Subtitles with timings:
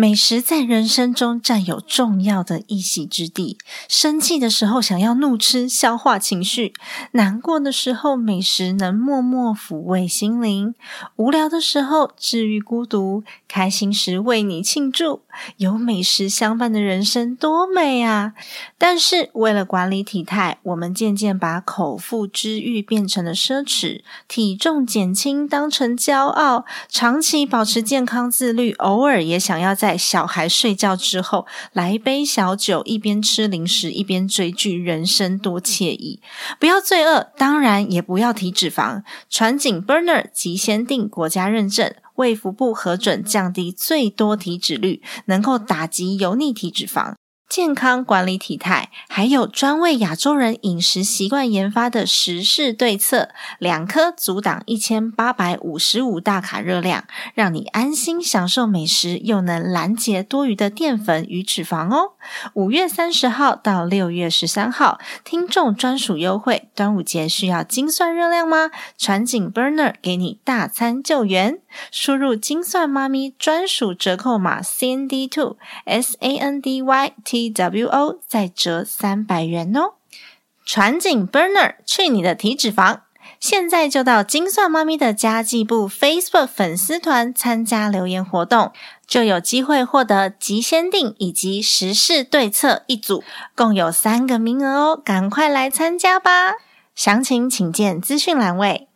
[0.00, 3.58] 美食在人生中占有重要的一席之地。
[3.88, 6.72] 生气的时候想要怒吃消化情绪，
[7.10, 10.76] 难过的时候美食能默默抚慰心灵，
[11.16, 15.22] 无聊的时候治愈孤独，开心时为你庆祝。
[15.58, 18.34] 有美食相伴的人生多美啊！
[18.76, 36.20] 但是为了管理体态，我们渐渐把口腹之欲变成了奢侈，体重减轻当成骄傲，长期保持健康自律，偶尔也想要在小孩睡觉之后来一杯小酒，一边吃零食一边追剧，人生多惬意！
[36.58, 39.02] 不要罪恶，当然也不要提脂肪。
[39.30, 41.94] 传景 Burner 极限定国家认证。
[42.18, 47.14] 胃腹部核准降低最多体脂率，能够打击油腻体脂肪。
[47.48, 62.12] 健康管理体态，还有专为亚洲人饮食习惯研发的时事对策，两颗阻挡一千八百五十五大卡热量，让你安心享受美食，又能拦截多余的淀粉与脂肪哦。
[62.52, 68.70] 五月三十号到六月十三号，听众专属优惠，端午节需要精算热量吗？
[68.98, 71.60] 传景 Burner 给你大餐救援，
[71.90, 79.94] 输入精算妈咪专属折扣码 C N D TWO S A N D Y T W O 再折三百元哦！
[80.64, 83.00] 传景 Burner 去你的体脂肪！
[83.40, 88.72] 现在就到精算妈咪的家计部 Facebook 粉丝团参加留言活动，
[89.06, 93.22] 就有机会获得极限定以及时事对策一组，
[93.54, 94.96] 共有三个名额哦！
[94.96, 96.54] 赶快来参加吧！
[96.96, 98.87] 详情请见资讯栏位。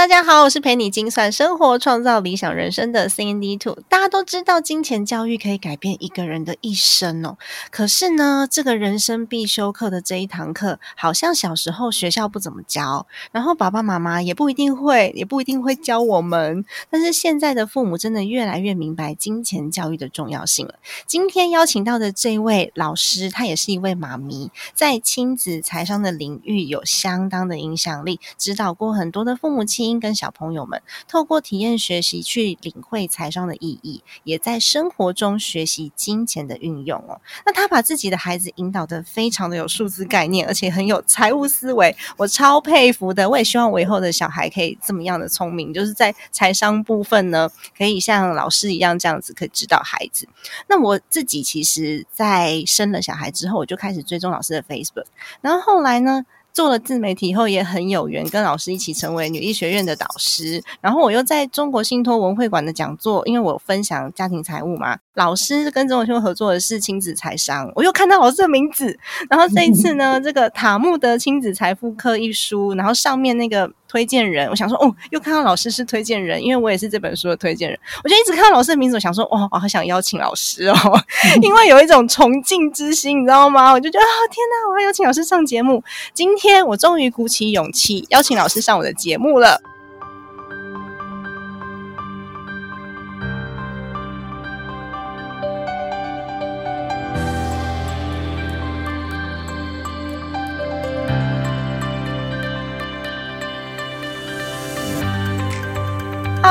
[0.00, 3.82] 大家好，我是陪你精算生活、创造理想人生的 Cindy Two。
[3.86, 7.36] 大家都知道，金钱教育可以改变一个人的一生哦。
[7.70, 16.64] 可是呢，这个人生必修课的这一堂课，好像小时候学校不怎么教，然后爸爸妈妈也不一定会，也不一定会教我们。
[16.88, 20.76] 但是现在的父母真的越来越明白金钱教育的重要性了。
[21.06, 29.62] 今天邀请到的这位老师，他也是一位妈咪，在亲子财商的领域有相当的影响力，指导过很多的父母。
[29.62, 37.20] 亲跟小朋友们透过体验学习去领会财商的意义，也在生活中学习金钱的运用哦。
[37.44, 43.28] 那他把自己的孩子引导的非常的有数字概念，而且很有财务思维，我超佩服的。
[43.28, 50.28] 我也希望我以后的小孩可以这么样的聪明，就是在财商部分呢，可以像老师一样这样子，可以指导孩子。
[50.68, 55.06] 那我自己其实，在生了小孩之后，我就开始追踪老师的 Facebook，
[55.40, 56.26] 然后后来呢？
[56.52, 60.62] 做了自媒体以后也很有缘，跟老师一起成为女医学院的导师。
[60.80, 64.98] 然后我又在中国信托文会馆的讲座，因为我分享家庭财务嘛。
[65.14, 68.98] 老师跟中国信托合作的是亲子财商，我又看到老师的名字。
[69.28, 73.70] 然后这一次呢， 这个塔木德亲子财富课一书，然后上面那个。
[73.90, 80.76] 推荐人，我想说，哦，又看到老师是推荐人，因为我也是这本书的推荐人，我就一直看到老师的名字，我想说，哇，我好想邀请老师哦，
[81.42, 83.72] 因为有一种崇敬之心，你知道吗？
[83.72, 85.82] 我就觉得，啊，天哪，我要邀请老师上节目，
[86.14, 89.60] 今天我终于鼓起勇气邀请老师上我的节目了。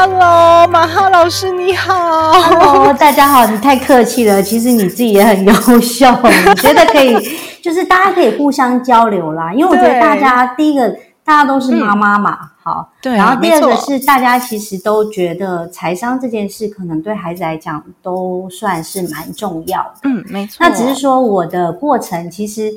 [0.01, 2.31] Hello，马哈老师你好。
[2.31, 4.41] Hello，大家好，你太客气了。
[4.41, 7.17] 其实你自己也很优秀，我觉得可以，
[7.61, 9.53] 就是大家可以互相交流啦。
[9.53, 10.89] 因为我觉得大家第一个，
[11.25, 12.93] 大家都是妈妈嘛，好。
[13.01, 13.13] 对。
[13.13, 19.95] 然后第二个是，大家其实都觉得财商这件事，可能对孩子来讲都算是蛮重要的。
[20.03, 20.55] 嗯，没错。
[20.61, 22.71] 那只是说我的过程，其实。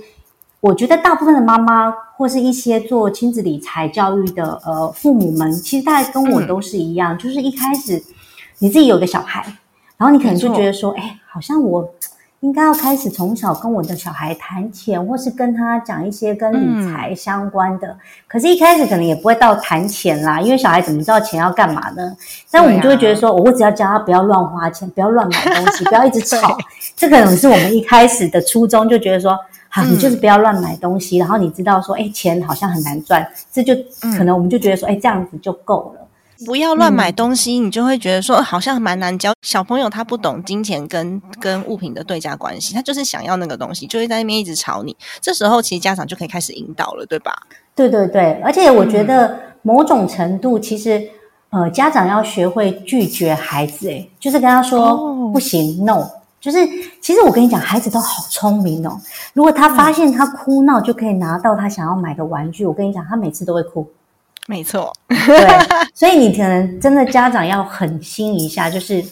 [0.63, 8.01] 我觉得大部分的妈妈或是一些做亲子理财教育的呃父母们，其实大概跟我都是一样，就是一开始
[8.61, 9.45] 你自己有个小孩，
[9.97, 11.93] 然后你可能就觉得说，哎，好像我
[12.39, 17.99] 应该要开始从小跟我的小孩谈钱，或是跟他讲一些跟理财相关的。
[18.29, 22.17] 可是，一开始可能也不会到谈钱啦，因为小孩怎么知道钱要干嘛呢？
[22.53, 26.57] 但我们就会觉得说，我只要教他不要乱花钱，不要乱买东西，不要一直 吵。
[26.95, 29.37] 这可能是我们一开始的初衷，就觉得说，
[29.75, 31.17] 好，你就是不要乱买东西。
[31.17, 33.75] 然后你知道说，哎，钱好像很难赚，这就
[34.19, 36.07] 可能我们就觉得说，哎，这样子就够了。
[36.45, 39.33] 不要乱买东西，你就会觉得说好像蛮难教。
[39.41, 44.95] 小朋友他不懂金钱跟跟物品的对价关系，他就是想要那个东西，就会在那边一直吵你。
[45.23, 47.33] 这时候其实家长就可以开始引导了，对吧？
[47.75, 51.09] 对对对，而且我觉得某种程度，其实
[51.51, 56.07] 呃，家长要学会拒绝孩子，诶就是跟他说不行，no。
[56.43, 56.59] 就是
[57.01, 59.01] 其实我跟你讲，孩子都好聪明哦。
[59.33, 63.89] 如果他发现他哭闹就可以拿到他想要买的玩具，我跟你讲，他每次都会哭。
[64.49, 65.49] 没错，对，
[65.95, 69.05] 所以你可能真的家长要狠心一下，就是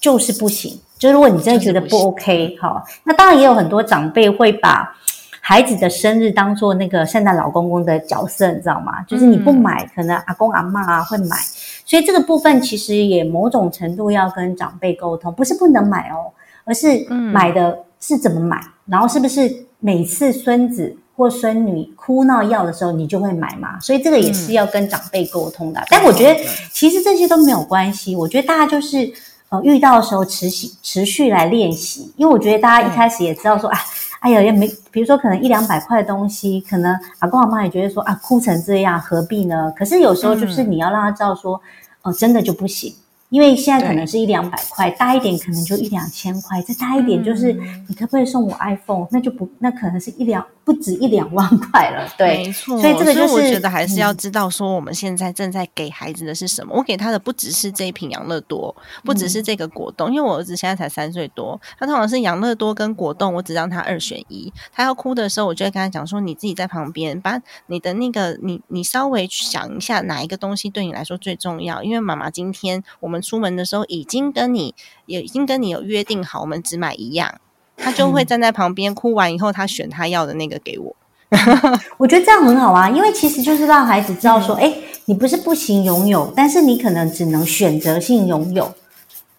[0.00, 0.80] 就是不行。
[0.98, 4.96] 就如果你真的觉得不 OK，好，那当然也有很多长辈会把
[5.40, 9.02] 孩子的生日当做那个圣诞老公公的角色，你知道吗？
[9.02, 11.36] 就是你不买，可能阿公阿妈啊会买。
[11.84, 16.32] 所以这个部分其实也某种程度要跟长辈沟通，不是不能买哦，
[16.64, 20.96] 而是买的是怎么买，然后是不是每次孙子。
[21.16, 25.80] 或孙女哭闹要的时候，你就会买嘛，所以这个也是要跟长辈沟通的。
[25.88, 29.08] 但我觉得其实这些都没有关系，我觉得大家就是
[29.48, 33.78] 呃遇到的时候持续持续来练习，因为我觉得大家一开始也知道说，哎
[34.22, 39.72] 哎呀也没，比如说可能一两百块的东西，可能阿公阿妈也觉得说啊哭成这样何必呢？
[39.76, 41.60] 可是有时候就是你要让他知道说，
[42.02, 42.92] 哦真的就不行。
[43.30, 47.52] 因为现在可能是一两百块，大一点可能就一两千块，再大一点就是
[47.88, 49.06] 你可不可以送我 iPhone？
[49.10, 52.08] 那就不，那可能是一两不止一两万块了。
[52.16, 52.80] 对，没错。
[52.80, 56.74] 所以这个就是我觉得还是要知道说我们现在正在给孩子的是什么。
[56.74, 58.74] 我给他的不只是这一瓶养乐多，
[59.04, 64.52] 不只是这个果冻，因为我儿子现在才三岁多，他通常是养乐多跟果冻，我只让他二选一。
[64.72, 74.74] 他要哭的时候，我就会跟他讲说：“你自己在旁边，把你的那个你你稍微想一下哪一个东西对你来说最重要。”因为妈妈今天我们出门的时候已经跟你
[75.06, 77.40] 也已经跟你有约定好，我们只买一样，
[77.76, 80.94] 他就会站在旁边哭完以后，他选他要的那个给我。
[81.96, 84.72] 我觉得这样很好啊，因为其实就是让孩子知道说，哎，
[85.06, 88.72] 你不是不行拥有，但是你可能只能选择性拥有。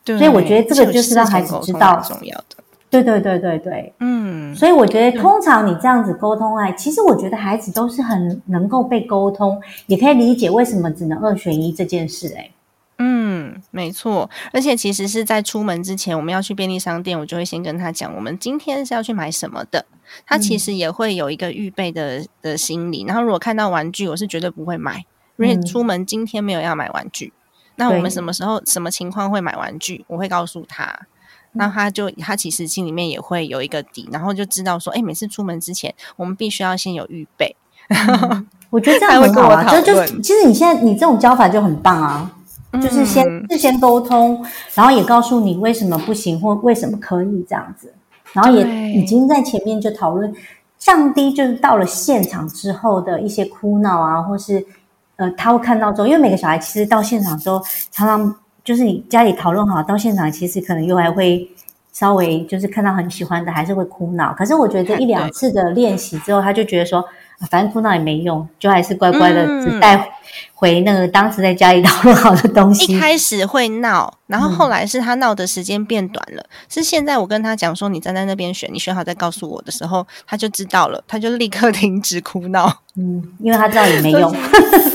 [0.04, 2.58] 对，所以我觉得这个就是让孩子知道重要的。
[2.90, 4.54] 对对对对对，嗯。
[4.56, 12.34] 所以我觉得通常你这样子沟通爱，其实我觉得孩子都是很能够被沟通，也可以理解为什么只能二选一这件事。
[12.38, 12.50] 哎。
[12.98, 19.86] 嗯，没错，而且其实是在出门之前，我们要去便利商店，我就会先跟他讲，我们今天是要去买什么的。
[20.26, 23.04] 他其实也会有一个预备的的心理。
[23.06, 25.04] 然后如果看到玩具，我是绝对不会买，
[25.38, 27.34] 因为出门今天没有要买玩具。
[27.76, 30.06] 那我们什么时候、什么情况会买玩具？
[30.08, 31.08] 我会告诉他，
[31.52, 37.58] 那他就他其实心里面也会有一个底，然后就知道说，哎，每次出门之前，我们必须要先有预备。
[38.70, 42.32] 我觉得这样很好啊，就就其实你现在你这种教法就很棒啊。
[42.82, 44.44] 就是先事先沟通，
[44.74, 47.94] 然后也告诉你为什么不行或为什么可以这样子，
[48.34, 50.34] 然后也已经在前面就讨论
[50.78, 54.66] 降低，就是到了现场之后的一些哭闹啊，或是
[55.16, 57.62] 呃他会看到之后，因为每个小孩其实到现场之后，
[57.92, 61.50] 常常就是你家里讨论好到现场，其实可能又还会
[61.92, 64.34] 稍微就是看到很喜欢的，还是会哭闹。
[64.34, 67.04] 可是我觉得 一两次的练习之后，他就觉得说，
[67.50, 70.10] 反正哭闹也没用，就还是乖乖的只带。
[70.54, 76.44] 回那个当时在家里 讨论好的东西，一开始会闹，然后后来是他闹的时间变短了。
[76.68, 82.82] 是现在我跟他讲说，你站在那边选，你选好再告诉我的时候，他就知道了，他就立刻 停止哭闹。
[82.98, 84.34] 嗯，因为他知道也没用。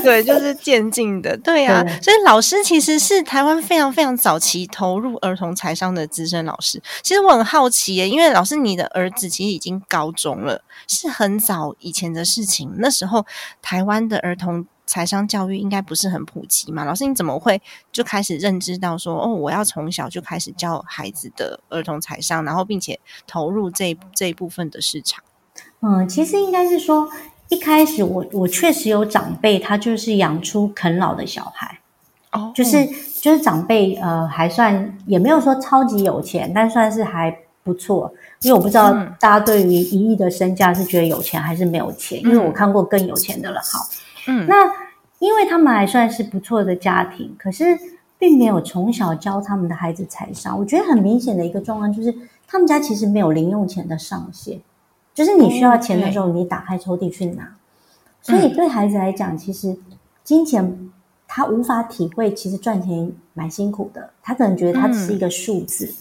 [0.03, 1.37] 对，就是渐进的。
[1.37, 6.81] 对呀，所以老师其实是台湾非常非常早期投入儿童财商的资深老师。
[7.01, 12.73] 其实我很好奇耶，因为老师你的儿子其实已经高中了，是很早以前的事情。
[12.79, 13.25] 那时候
[13.61, 14.65] 台湾的儿童。
[14.91, 16.83] 财商教育应该不是很普及嘛？
[16.83, 17.61] 老师，你怎么会
[17.93, 25.23] 就开始认知到说，哦，我要从小就开始教孩子的儿童财商，然后并且投入这这一部分的市场？
[25.79, 27.07] 嗯，其实应该是说，
[27.47, 31.79] 一开始我我确实有长辈，他就是养出啃老的小孩，
[32.33, 32.85] 哦，就是
[33.21, 37.33] 就是长辈，呃，还算也没有说超级有钱，但算是还
[37.63, 38.13] 不错。
[38.41, 43.61] 因为我不知道大家对于一亿的身价是觉得有钱还是没有钱，因为我看过更有钱的了。
[43.63, 43.87] 好。
[44.27, 44.71] 嗯，那
[45.19, 47.77] 因为他们还算是不错的家庭，可是
[48.17, 50.57] 并没有从小教他们的孩子财商。
[50.57, 52.13] 我觉得很明显的一个状况就是，
[52.47, 54.59] 他们家其实没有零用钱的上限，
[55.13, 57.55] 就是你需要钱的时候，你打开抽屉去拿。
[58.21, 59.75] 所以对孩子来讲，其实
[60.23, 60.91] 金钱
[61.27, 64.11] 他无法体会，其实赚钱蛮辛苦的。
[64.21, 65.91] 他可能觉得它只是一个数字。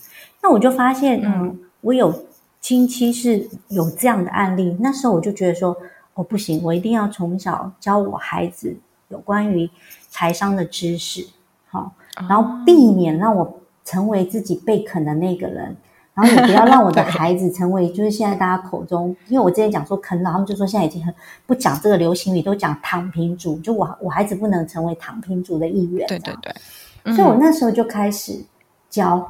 [0.43, 2.27] 那我就发现，嗯，我有
[2.61, 5.75] 亲戚是有这样的案例，那时候我就觉得说，
[6.21, 8.77] 哦，不行，我一定要从小教我孩子
[9.09, 9.69] 有关于
[10.11, 11.27] 财商的知识，
[11.69, 11.91] 好，
[12.29, 15.75] 然后避免让我成为自己被啃的那个人。
[16.13, 21.15] 然后也不要让我的 孩子成为，就是现在大家口中，因为我之前讲说啃老，他们就说现在已经很
[21.47, 26.07] 不讲这个流行语，都讲躺平族，就我我孩子不能成为躺平族的一员。
[26.09, 28.45] 对对对，所以我那时候就开始
[28.91, 29.27] 教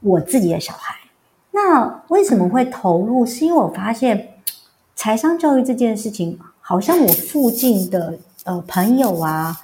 [0.00, 0.96] 我自己的小孩。
[1.52, 3.24] 那为什么会投入？
[3.24, 4.33] 是因为我发现
[5.04, 9.54] 财商教育这件事情，好像我附近的呃朋友啊，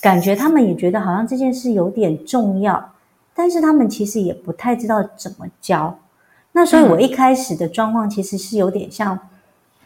[0.00, 2.92] 感觉他们也觉得好像这件事有点重要，
[3.32, 5.96] 但是他们其实也不太知道怎么教。
[6.50, 9.16] 那所以，我一开始的状况其实是有点像，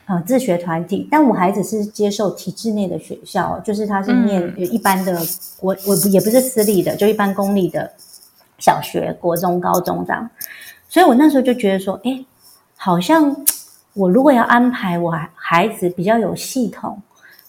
[0.07, 1.07] 呃，自学团体。
[1.11, 5.21] 但我孩子是接受体制内的学校，就是他是念一般的
[5.59, 7.93] 国，我也不是私立的，就一般公立的
[8.59, 10.31] 小学、国中、高中这样。
[10.89, 12.25] 所以我那时候就觉得说，哎，
[12.79, 13.37] 好像
[13.95, 17.01] 我如果要安排我孩子比较有系统，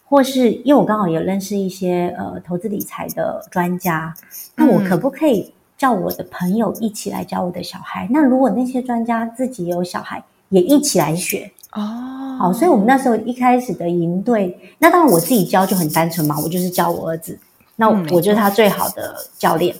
[0.05, 4.13] 或是因为我刚好也认识一些呃投资理财的专家，
[4.55, 5.51] 那我可不可以？
[5.77, 8.07] 叫我的朋友一起来教我的小孩。
[8.09, 12.37] 那如果那些专家自己有小孩，也一起来学哦。
[12.39, 17.37] 好，所以我们那时候一开始的营队，那当然我自己教就很单纯嘛，我就是教我儿子，
[17.75, 19.75] 那我就是他最好的教练。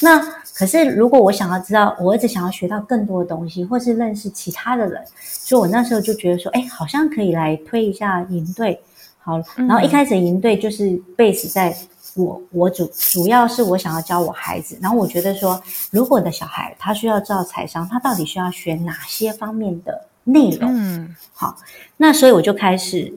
[0.00, 0.18] 那
[0.54, 8.80] 可是如果我想要知道我儿子想要学到更多的东西，或是认识其他的人，所以我那时候就觉得说，哎，好像可以来推一下营队。
[9.18, 10.84] 好，然后一开始营队就是
[11.16, 11.76] base 在。
[12.16, 20.70] 我我主主要是我想要教我孩子，然后我觉得说，如果的小孩他需要知道财商，他到底需要学哪些方面的内容？
[20.72, 21.56] 嗯，好，
[21.96, 23.12] 那所以我就开始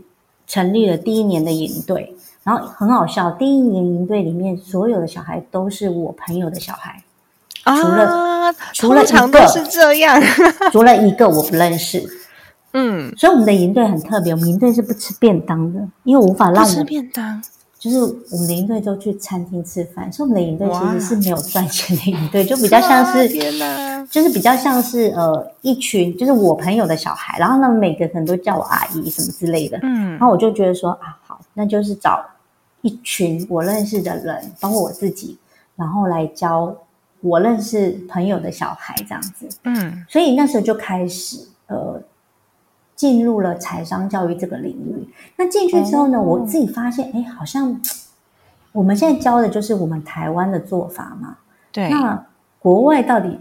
[0.48, 7.00] 成立了第一年的营队，然后很好笑，第一年营队里面所有的小孩都是我朋友的小孩，
[7.76, 10.22] 除了除了一个是这样，
[10.72, 12.04] 除了一个我不认识，
[12.74, 17.42] 嗯，所以我们的营队很特别，我们营队是不吃便当的，因为无法让我吃便当。
[17.80, 23.30] 就是我们的营队都去餐厅吃饭，所以我们的营队其实是没有赚钱的营队，就比较像是，
[24.10, 32.20] 就是比较像是呃一群，就是我朋友的小孩，然后呢每个可能都叫我阿姨什么之类的，嗯，然后我就觉得说啊好，那就是找
[32.82, 35.38] 一群我认识的人，包括我自己，
[35.76, 36.76] 然后来教
[37.22, 42.02] 我认识朋友的小孩这样子，嗯，所以那时候就开始呃。
[42.98, 47.80] 进入了财商教育这个领域，那进去之后呢，我自己发现，哎，好像
[48.72, 51.38] 我们现在教的就是我们台湾的做法嘛。
[51.72, 51.92] 对。
[51.92, 52.26] 那
[52.58, 53.38] 国外到底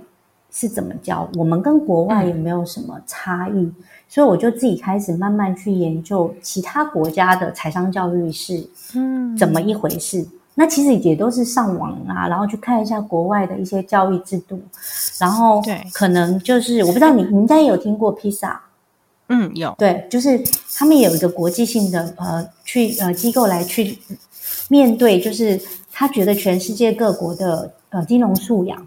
[0.50, 1.26] 是怎么教？
[1.37, 3.73] 我们跟国外有没有什么差异？
[4.06, 10.28] 所以我就自己开始慢慢去研究其他国家的财商教育是嗯怎么一回事。
[10.58, 14.58] 那其实也都是上网啊，然后去看一下国外的一些教育制度，
[15.20, 18.62] 然后对，可能就是我不知道你你应该有听过披萨。
[19.28, 20.42] 嗯，有对，就是
[20.75, 23.98] 他们有一个国际性的呃，去呃机构来去
[24.68, 25.60] 面对，就是
[25.92, 28.86] 他觉得全世界各国的呃金融素养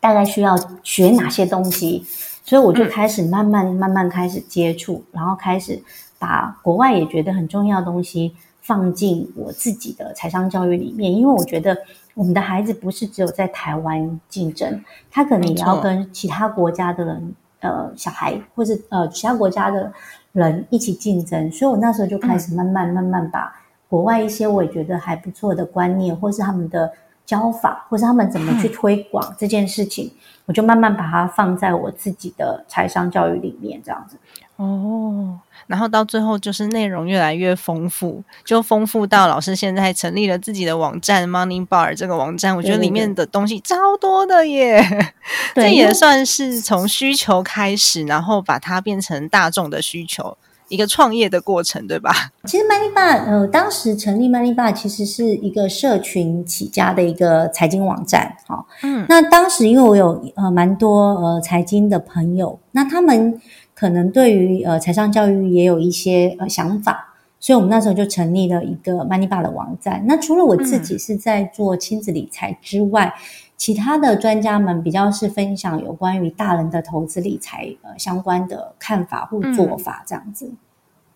[0.00, 2.06] 大概需要学哪些东西，
[2.44, 5.82] 所以我就开始慢慢慢慢开始接触，然后开始
[6.20, 8.36] 把国外也觉得很重要的东西
[8.68, 11.74] 放进我自己的财商教育里面，因为我觉得
[12.14, 17.34] 我们的孩子不是只有在台湾竞争，他可能也要跟其他国家的人。
[17.60, 19.92] 呃，小孩或是呃其他国家的
[20.30, 23.52] 人一起竞争，所以我那时候就开始慢慢慢慢把
[23.88, 26.92] 国外一些我也觉得还不错的观念，或是他们的
[27.28, 30.10] 教法，或是他们怎么去推广这件事情，
[30.46, 34.16] 我就慢慢把它放在我自己的财商教育里面，这样子。
[34.56, 44.82] 哦，然后到最后就是内容越来越丰富，就丰富到老师现在成立了自己的网站 Money Bar 这个网站，我觉得里面的东西超多的耶。
[45.54, 50.38] 这也算是从需求开始，然后把它变成大众的需求，
[50.68, 52.12] 一个创业的过程，对吧？
[52.44, 63.40] 其实 Money Bar 呃，当时成立 Money Bar 其实是一个社群起家的一个财经网站，好，嗯，那当时因为我有呃蛮多呃财经的朋友，那他们。
[63.78, 70.04] 可能对于呃财商教育也有一些呃想法，所以我们那时候就成立了一个 Money Bar 的网站。
[70.08, 73.14] 那除了我自己是在做亲子理财之外，
[73.58, 80.50] 其他的专家们比较是分享有关于大人的投资理财呃相关的看法或做法这样子。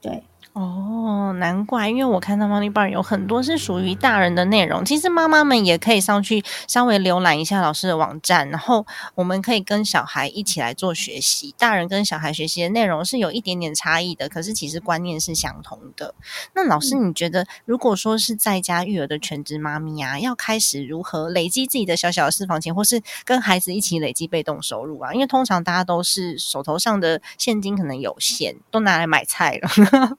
[0.01, 11.55] 对哦，难怪，因为我看到 Money Bar 有很多是属于大人的内容，其实妈妈们也可以上去稍微浏览一下老师的网站，然后我们可以跟小孩一起来做学习。
[11.57, 16.15] 大人跟小孩学习的内容是有一点点差异的，可是其实观念是相同的。
[16.55, 25.15] 那老师，你觉得如果说是在家育儿的全职妈咪啊，要开始如何累积自己的小小的私房钱，或是跟孩子一起累积被动收入啊？
[25.15, 30.19] 因为通常大家都是手头上的现金可能有限，都拿来买菜了。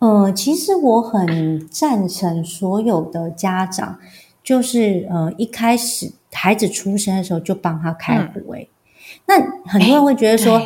[0.00, 3.98] 呃，其实我很赞成所有的家长，
[4.44, 8.52] 就是呃一开始孩子出生的时候就帮他开户。
[8.52, 8.66] 哎，
[9.26, 9.34] 那
[9.66, 10.62] 很多人会觉得说，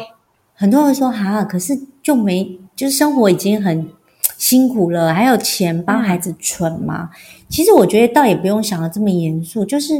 [0.55, 3.89] 很多人会说哈，可是就没就是生活已经很
[4.37, 7.09] 辛苦了，还有钱帮孩子存吗？
[7.49, 9.99] 其实我觉得倒也不用想的这么严肃，就是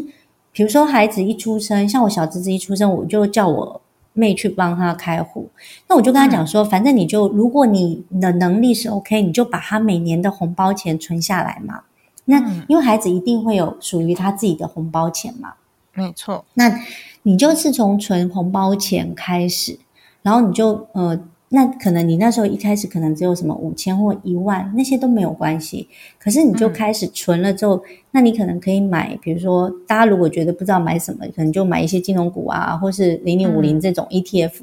[0.53, 3.82] 比如说孩子一出生，像我小侄子一出生，我就叫我。
[4.12, 5.50] 妹去帮他开户，
[5.88, 11.83] 那我就跟他讲说，反正你就如果你的能力是 OK，你就把他每年的红包钱存下来嘛。
[12.25, 12.38] 那
[12.69, 15.54] 因为孩子一定会有属于他自己的红包钱嘛，
[15.95, 16.45] 没错。
[16.54, 16.81] 那
[17.23, 19.78] 你就是从存红包钱开始，
[20.23, 21.19] 然后你就呃。
[21.54, 25.87] 那可能你那时候一开始可能只有什么五千或一万，那些都没有关系。
[26.18, 34.62] 可是你就开始存了之后，那你可能可以买，比如说大家如果觉得不知道买什么，可能就买一些金融股啊，或是零零五零这种 ETF。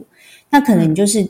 [0.50, 1.30] 那可能你就是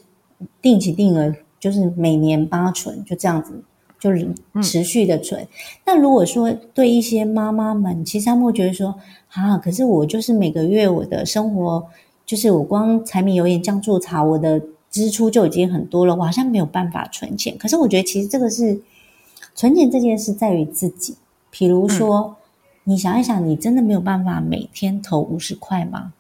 [0.62, 3.62] 定期定额，就是每年八存，就这样子，
[4.00, 4.30] 就是
[4.64, 5.46] 持续的存。
[5.86, 8.96] 那如果说对一些妈妈们，其实他们会觉得说，
[9.34, 11.86] 啊，可是我就是每个月我的生活，
[12.26, 14.62] 就是我光柴米油盐酱醋茶，我的。
[14.90, 17.56] 支出就已经很多了，我好像没有办法存钱。
[17.58, 18.82] 可是我觉得，其实这个是
[19.54, 21.16] 存钱这件事在于自己。
[21.52, 22.36] 比如说，
[22.86, 26.14] 你想一想，你真的没有办法每天投五十块吗？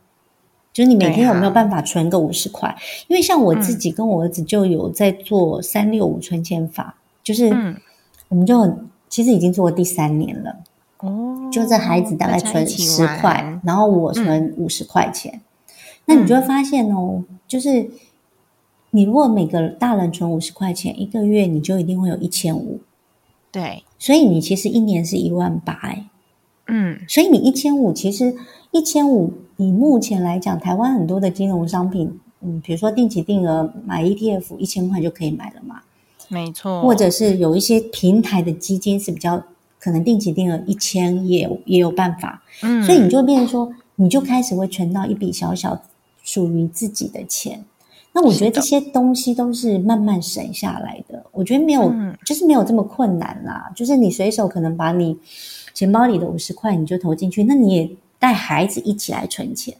[0.71, 2.75] 就是你每天有没有办法存个五十块？
[3.07, 7.49] 因为像我自己跟我儿子就有在做三六五存钱法，就是
[8.27, 10.57] 我们就很其实已经做了第三年了。
[10.99, 15.41] 哦，就这孩子大概存十块，然后我存五十块钱，
[16.05, 17.89] 那你就会发现哦，就是。
[18.91, 22.79] 你如果每个大人存五十块钱，一个月你就一定会有一千五，
[23.51, 25.95] 对，所以你其实一年是一万八，
[26.67, 28.35] 嗯，所以你一千五其实
[28.71, 35.81] 一千五，以目前来讲，台湾很多的金融商品，嗯，比如说定期定额买 ETF，一千块就可以买了嘛，
[36.27, 39.43] 没错，或者是有一些平台的基金是比较
[39.79, 45.79] 可能定期定额一千也也有办法，嗯，所以你就变成说，你就开始会存到一笔小小
[46.23, 47.63] 属于自己的钱。
[48.11, 51.93] 那我觉得这些东西都是慢慢省下来的，我觉得没有，
[52.25, 53.71] 就是没有这么困难啦。
[53.75, 55.17] 就是你随手可能把你
[55.73, 59.75] 钱包里的五十块你就投进去，那你也带孩子一起来存钱，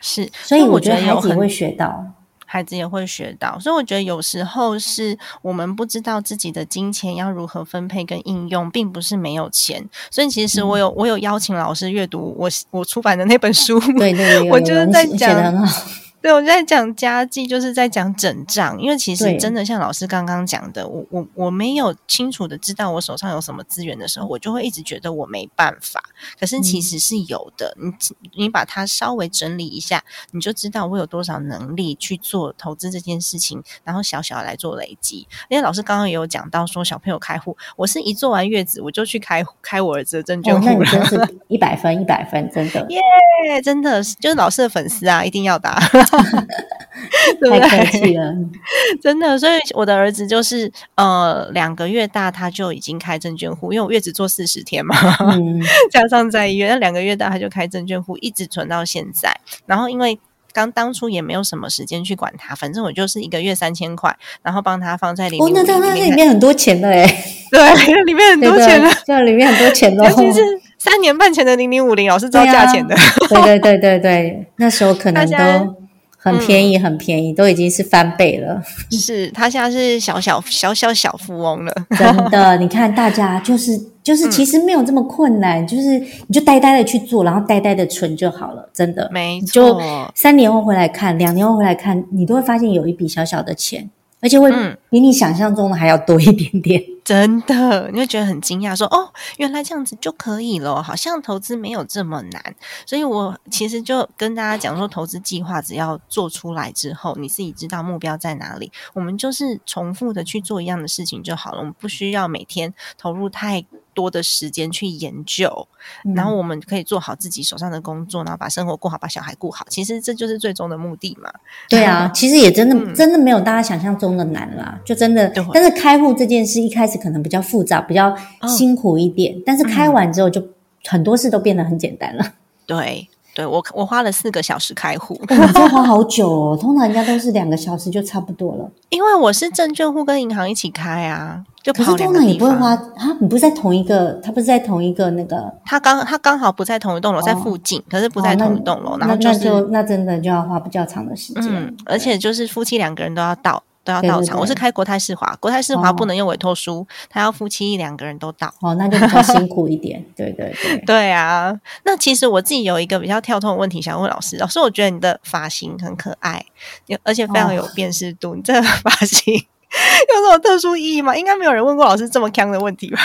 [0.00, 0.30] 是。
[0.44, 2.06] 所以我觉得孩子也会学到，
[2.46, 3.58] 孩子也会学到。
[3.58, 9.84] 所以我觉得有时候是我们不知道自己的金钱要如何分配跟应用，并不是没有钱。
[10.10, 15.82] 所以其实我有我有邀请老师阅读我我出版的那本书，对对， 我就是在讲很好。
[16.24, 18.80] 对，我在讲家计，就是在讲整账。
[18.80, 26.02] 因为其实真的像老师刚刚讲的，我我我没有清楚的知道我手上有什么资源的时候，我就会一直觉得我没办法。
[26.40, 27.92] 可是其实是有的，你
[28.38, 35.28] 你把它稍微整理一下，你就知道我有多少能力去做投资这件事情，然后小小来做累积。
[35.50, 45.78] 因为老师刚刚也有讲到说，小朋友开户，我是一做完月子我就去开开我儿子的证券户了，真是 一百分一百分，真的耶，真的就是老师的粉丝啊，一定要打。
[47.60, 48.34] 太客气了，
[49.02, 49.38] 真的。
[49.38, 54.96] 所以我的儿子就是呃两个月大，他就已经开证券户，因为我月子做四十天嘛，
[55.90, 59.34] 加上在医院，那两个月大他就开证券户，一直存到现在。
[59.66, 60.18] 然后因为
[60.52, 65.46] 刚当初也没有什么时间去管他，反正我就是一个月三千块，然后帮他放在里面。
[65.46, 67.06] 哦，那那里面很多钱了哎，
[67.50, 70.40] 对，里面很多钱了，这里面很多钱的，尤其是
[70.78, 72.96] 三年半前的零零五零，老是知道价钱的。
[73.28, 75.83] 对对对对对，那时候可能都。
[76.24, 78.62] 很便宜，很便宜，都已经是翻倍了。
[78.90, 82.56] 是他现在是小小小小小富翁了，真的。
[82.56, 88.66] 你看，大家就是就是，其实没有这么困难，就是你就呆呆的去做，然后呆呆的存就好了。
[88.72, 89.52] 真的，没错。
[89.52, 89.80] 就
[90.14, 93.90] 三年后回来看，两年后回来看，你都会发现有一笔小小的钱。
[94.24, 94.50] 而且会
[94.88, 102.54] 比你想象中的还要多一点点， 真的，你会觉得很惊讶，说哦，原来这样子就可以了，好像投资没有这么难。
[102.86, 113.66] 所以我其实就跟大家讲说，投资计划只要做出来之后，你自己知道目标在哪里，我们就是重复的去做一样的事情就好了，我们不需要每天投入太。
[113.94, 115.66] 多的时间去研究，
[116.04, 119.64] 嗯然后我们可以做好自己手上的工作，然后把生活过好，把小孩顾好。
[119.70, 121.32] 其实这就是最终的目的嘛。
[121.68, 125.32] 对啊，其实也真的、嗯真的没有大家想象中的难啦，就真的。
[125.52, 128.08] 但是开户这件事一开始可能比较复杂，比较
[128.40, 130.42] 哦辛苦一点，但是开完之后就
[130.84, 132.34] 很多事都变得很简单了。
[132.66, 138.70] 对，对我我花了四个小时开户，哇，你这花好久哦，通常人家都是两个小时就差不多了。
[138.90, 142.48] 因为我是证券户跟银行一起开啊，就可跑两是通常也个地方。
[142.48, 151.44] 不会花啊，你不是在同一个，他不是在同一个那个，他刚他刚好不在同一栋楼，在哦附近，可是不在同一栋楼，然那后就是那就那真的就要花比较长的时间。
[151.48, 154.40] 嗯，而且就是夫妻两个人都要到，都要到场。
[154.40, 158.52] 我是开国泰世华，国泰世华哦不能用委托书，他要夫妻一两个人都到。
[158.60, 160.04] 哦，那就比较辛苦一点。
[160.16, 164.36] 对对对， 对啊，那其实我自己有一个比较跳痛的问题想问老师。
[164.38, 166.44] 老师，我觉得你的发型很可爱，
[166.86, 168.34] 有而且非常哦有辨识度。
[168.34, 171.16] 你这个 发型有什么特殊意义吗？
[171.16, 172.98] 应该没有人问过老师这么坑的问题吧？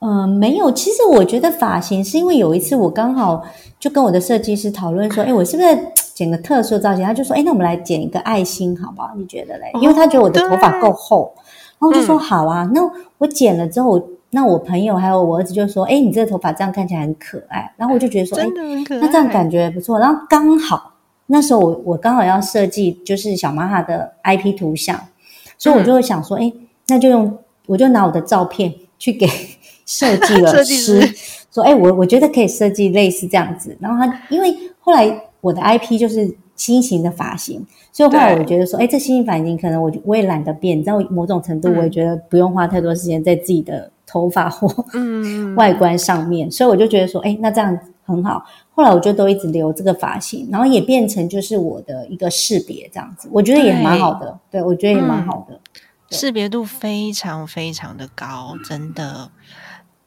[0.00, 0.72] 嗯， 没有。
[0.72, 3.44] 其实我觉得发型是因为有一次我刚好
[3.78, 5.68] 就跟我的设计师讨论说，哎，我是不是
[6.22, 7.04] 剪个特殊造型？
[7.04, 9.10] 他就说，哎，那我们来剪一个爱心好不好？
[9.16, 9.72] 你觉得嘞？
[9.80, 11.32] 因为他觉得我的头发够厚，
[11.78, 12.70] 然后我就说好啊。
[12.72, 12.80] 那
[13.18, 17.72] 我剪了之后，那我朋友还有我儿子就说，哎，你这个头发这样看起来很可爱。
[17.76, 18.46] 然后我就觉得说，哎。
[19.00, 19.98] 那这样感觉不错。
[19.98, 20.92] 然后刚好
[21.26, 24.98] 那时候我我刚好要设计就是小玛哈的 IP 图像，
[25.58, 26.52] 所以我就会想说，哎、
[26.86, 29.26] 那就用我就拿我的照片去给
[29.84, 31.00] 设计了师
[31.52, 33.76] 说，哎、我我觉得可以设计类似这样子。
[33.80, 35.08] 然后他因为后来
[35.42, 48.42] 我的 IP 就是新型的发型，所以后来我觉得说，哎、这新型发型可能我我也懒得变，你知道某种程度嗯我也觉得不用花太多时间在自己的头发或嗯， 外观上面，所以我就觉得说，哎，那这样很好。
[48.74, 54.38] 后来我就都一直留这个发型，然后也变成就是我的一个识别这样子，我觉得也蛮好的。
[54.50, 55.60] 对，我觉得也蛮好的。
[56.10, 59.30] 识别度非常非常的高，真的。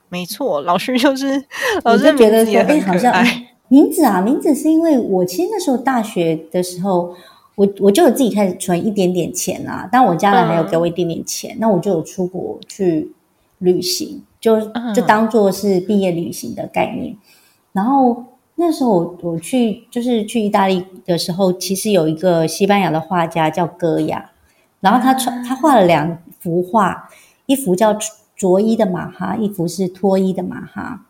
[0.07, 1.43] 没错，老师就是
[1.83, 2.91] 老我师就觉得也哎，很可爱。
[2.93, 7.15] 好像哎名字啊，名字是因为我其实那时候大学的时候，
[7.55, 13.11] 我我就有自己开始存一点点钱啊，但我家人还有给我一点点钱，那我就有出国去
[13.57, 17.17] 旅行，就嗯就当做是毕业旅行的概念。
[17.71, 18.23] 然后
[18.55, 24.31] 那时候我我去就是去意大利的时候，其实有一个西班牙的画家叫戈雅，
[24.79, 27.09] 然后他穿他画了两幅画，
[27.47, 27.97] 一幅叫
[28.35, 31.04] 着衣的马哈，一幅是脱衣的马哈。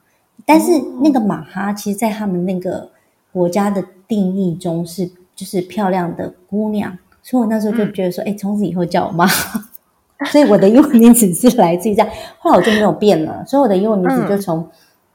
[0.45, 2.89] 但是那个马哈，其实在他们那个
[3.33, 9.25] 国家的定义中是就是漂亮的姑娘，所以我那时候就觉得说，哎、从此以后叫我妈。
[10.31, 14.65] 所以我的英文名字是来自于这样，后来我就没有变了，所以我的英文名字就从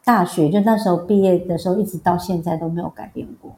[0.04, 3.50] 大学、就那时候毕业的时候一直到现在都没有改变过。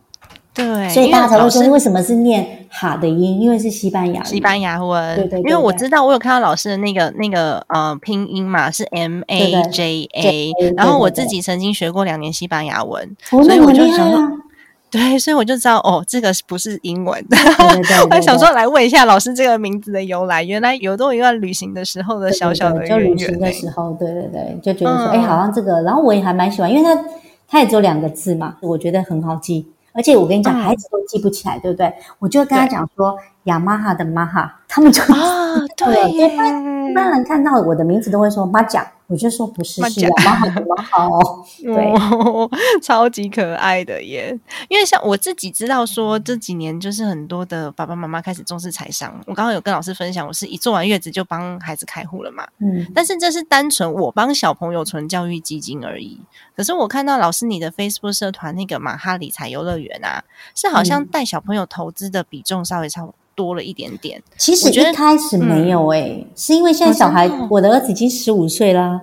[0.54, 4.22] 对，所以大家才会说为老师为什么是念哈的音，因为是西班牙。
[4.22, 14.42] 西班牙文，对对对因为我知道我有看到老师的那个那个呃拼音嘛，是 M A 对 J 对 A，对然后我自己曾经学过两年西班牙文，哦，所以我就想！
[14.90, 17.24] 对，所以我就知道哦，这个不是英文
[18.10, 23.50] 我想说来问一下老师这个名字的由来，原来有这么一段旅行的时候的小小的就旅行的。
[23.50, 27.02] 时候，对对对，就觉得说，嗯哎、好像这个，然后我也还蛮喜欢，因为它
[27.48, 29.66] 它也只有两个字嘛，我觉得很好记。
[29.92, 30.61] 而且我跟你讲，嗯。
[30.62, 31.92] 孩子都记不起来，对不对？
[32.18, 41.44] 我就跟他讲说雅马哈的马哈，他们就啊， 对对耶，一般人看到我的名字都会说马甲，我就说不是，马甲是雅马哈的马哈哦。
[41.62, 44.35] 对哦，超级可爱的耶！
[44.70, 49.14] 因为像我自己知道说，这几年就是很多的爸爸妈妈开始重视财商。
[49.26, 52.46] 我刚刚有跟老师分享，我是一做完月子就帮孩子开户了嘛。
[52.58, 56.18] 嗯，但是这是单纯我帮小朋友存教育基金而已。
[56.56, 64.23] 可是我看到老师你的 Facebook 社团那个马哈理财游乐园啊，是好像嗯带小朋友投资的比重稍微超多了一点点。
[64.37, 69.01] 其实一开始没有哎、是因为现在小孩，我的儿子已经十五岁啦。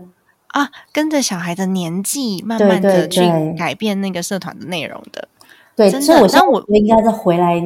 [0.47, 3.21] 啊，跟着小孩的年纪，慢慢的去
[3.57, 5.27] 改变那个社团的内容的。
[5.75, 7.61] 对，真以我现在那我应该再回来，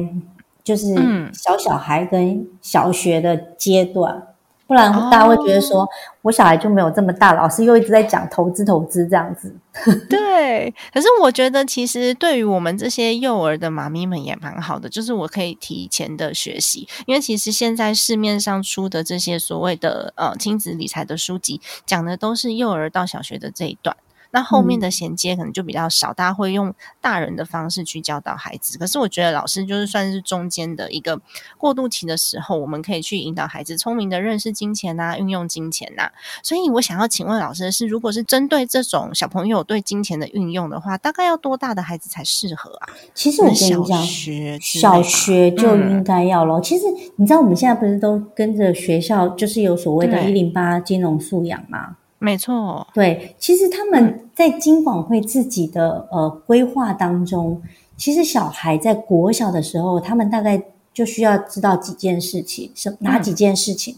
[0.62, 4.22] 就是嗯小小孩跟小学的阶段，
[4.66, 5.86] 不然哦大家会觉得说、
[6.22, 9.54] 我小孩就没有这么大，老师又一直在讲投资投资这样子。
[10.08, 23.96] 对，可是我觉得其实对于我们这些幼儿的妈咪们也蛮好的，就是我可以提前的学习，因为其实现在市面上出的这些所谓的呃亲子理财的书籍，讲的都是幼儿到小学的这一段。
[24.34, 28.76] 那后面的衔接可能就比较少，大家会用大人的方式去教导孩子。
[28.76, 31.20] 可是我觉得老师就是算是中间的一个
[31.56, 36.10] 过渡期的时候，我们可以去引导孩子聪明的认识金钱呐、运用金钱呐、
[36.42, 42.88] 所以我想要请问老师的是，如果是针对这种小朋友对金钱的运用的话，大概要多大的孩子才适合啊？
[43.14, 46.60] 其实我跟小你讲，学小学就嗯应该要咯。
[46.60, 51.98] 其实你知道我们现在不是都跟着学校，就是有所谓的“一零八金融素养”吗？
[52.24, 57.60] 没错，对，其实他们在金管会自己的呃规划当中，
[57.98, 60.62] 其实小孩在国小的时候，他们大概
[60.94, 63.96] 就需要知道几件事情，是哪几件事情？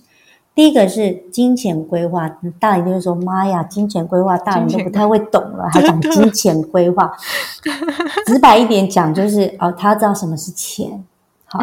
[0.56, 2.26] 第一个是金钱规划，
[2.58, 7.12] 大人就会说：“妈呀，金钱规划大人都不太会懂了，还讲金钱规划。”
[8.26, 11.04] 直白一点讲，就是哦，他知道什么是钱，
[11.44, 11.60] 好，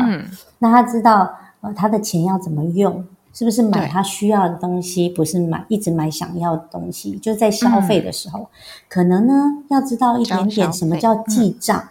[0.60, 1.28] 那他知道
[1.62, 7.18] 呃他的钱要怎么用，是不是买他需要的东西，不是买一直买想要的东西？
[7.18, 8.48] 就在消费的时候，
[8.88, 9.34] 可能呢
[9.70, 11.84] 要知道一点点什么叫记账，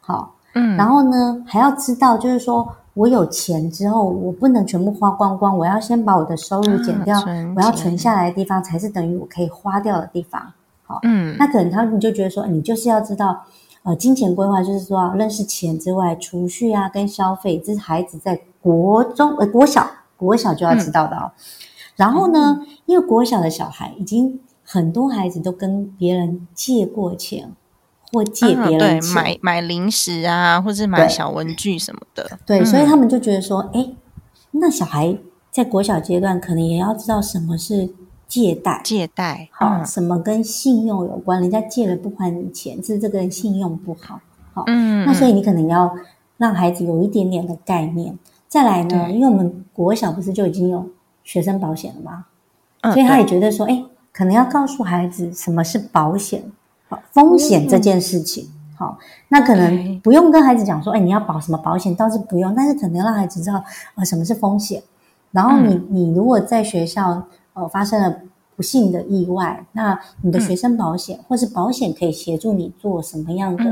[0.00, 2.74] 好，嗯，然后呢还要知道，就是说。
[2.94, 7.18] 我有钱之后，我不能全部花光光，我要先把我的收入减掉，
[7.56, 10.52] 我要存下来的地方才是等于我可以花掉的地方。
[10.82, 13.44] 好，嗯，那可能他们就觉得说，你就是要知道，
[13.84, 19.88] 呃，金钱规划就是说，认识钱之外，储蓄啊跟消费，这是孩子在国中呃国小
[20.22, 21.32] 国小就要知道的哦。
[21.96, 27.50] 然后呢，因为国小的小孩已经很多孩子都跟别人借过钱。
[28.14, 32.38] 或借别人钱买买零食啊，或者买小文具什么的。
[32.44, 33.88] 对，所以他们就觉得说，哎，
[34.50, 35.16] 那小孩
[35.50, 37.88] 在国小阶段可能也要知道什么是
[38.28, 44.20] 借贷，借贷，好，什么跟信用有关，人家借了不还你钱，是这个人信用不好。
[44.52, 45.96] 好，嗯，那所以你可能要
[46.36, 48.18] 让孩子有一点点的概念。
[48.52, 50.86] 再来呢，因为我们国小不是就已经有
[51.24, 52.26] 学生保险了吗？
[52.92, 56.42] 所以他也觉得说，哎，可能要告诉孩子什么是保险。
[57.12, 64.82] 风险这件事情，好，那可能不用跟孩子讲说，哎，你要保什么保险，倒是不用，但是可能让孩子知道，呃，什么是风险。
[65.30, 68.14] 然后你你如果在学校，呃，发生了
[68.54, 73.64] 不幸的意外，那你的学生保险或是保险可以协助你做什么样的，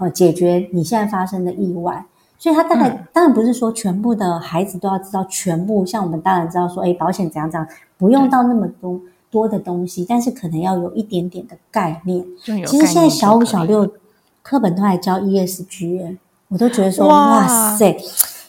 [0.00, 2.06] 呃，解决你现在发生的意外。
[2.38, 7.68] 所以他大概当然不是说全部的孩子都要知道全部，像我们当然知道说，哎，保险怎样怎样，
[7.98, 9.00] 不用到那么多。
[9.28, 12.24] 多的东西，但是可能要有一点点的概念。
[12.64, 13.86] 其实现在小五、小六
[14.40, 16.16] 课本都还教 ESG，
[16.48, 17.94] 我都觉得说哇塞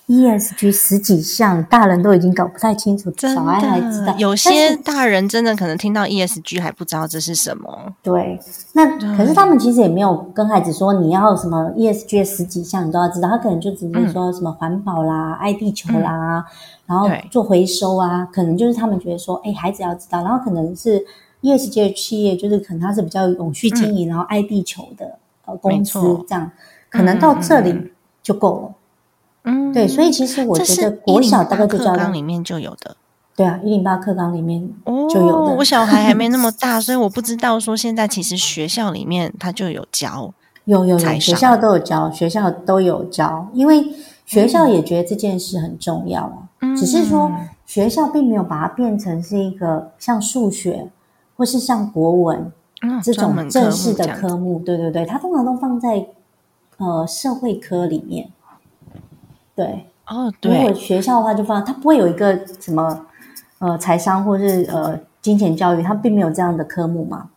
[0.08, 4.16] ，ESG 十几项，大人都已经搞不太清楚，小孩还知道。
[4.18, 7.94] 有些大人真的可能听到 ESG 还不知道这是什么。
[8.02, 8.40] 对，
[8.74, 16.46] 那可是他们其实也没有跟孩子说你要什么 ESG 十几项你都要知道，他可能就直接说什么环保啦、爱地球啦。
[16.86, 20.24] 然后做回收啊，可能就是他们觉得说，哎，孩子要知道。
[20.24, 21.04] 然后可能是
[21.42, 26.50] ESG 的企业，就是可能它是比较永续经营，然后爱地球的呃公司这样，
[26.90, 27.92] 可能到这里
[28.24, 28.74] 就够了。
[29.48, 32.96] 嗯，对，所以其实我觉得国小大概就教纲里面就有的。
[33.36, 34.70] 对啊，一零八课纲里面
[35.10, 35.56] 就有的。
[35.56, 40.34] 我小孩还没那么 大，所以我不知道说现在其实学校里面他就有教，
[40.66, 43.84] 有有有，学校都有教，学校都有教，因为。
[44.28, 47.32] 学校也觉得这件事很重要啊，只是说
[47.66, 50.90] 学校并没有把它变成是一个像数学
[51.38, 52.52] 或是像国文
[53.02, 56.08] 这种正式的科目，对对对，它通常都放在
[56.76, 58.30] 呃社会科里面。
[59.58, 59.86] 对。
[60.08, 63.06] 哦，如果学校的话就放，他不会有一个什么
[63.60, 67.30] 呃财商或是呃金钱教育，他并没有这样的科目嘛，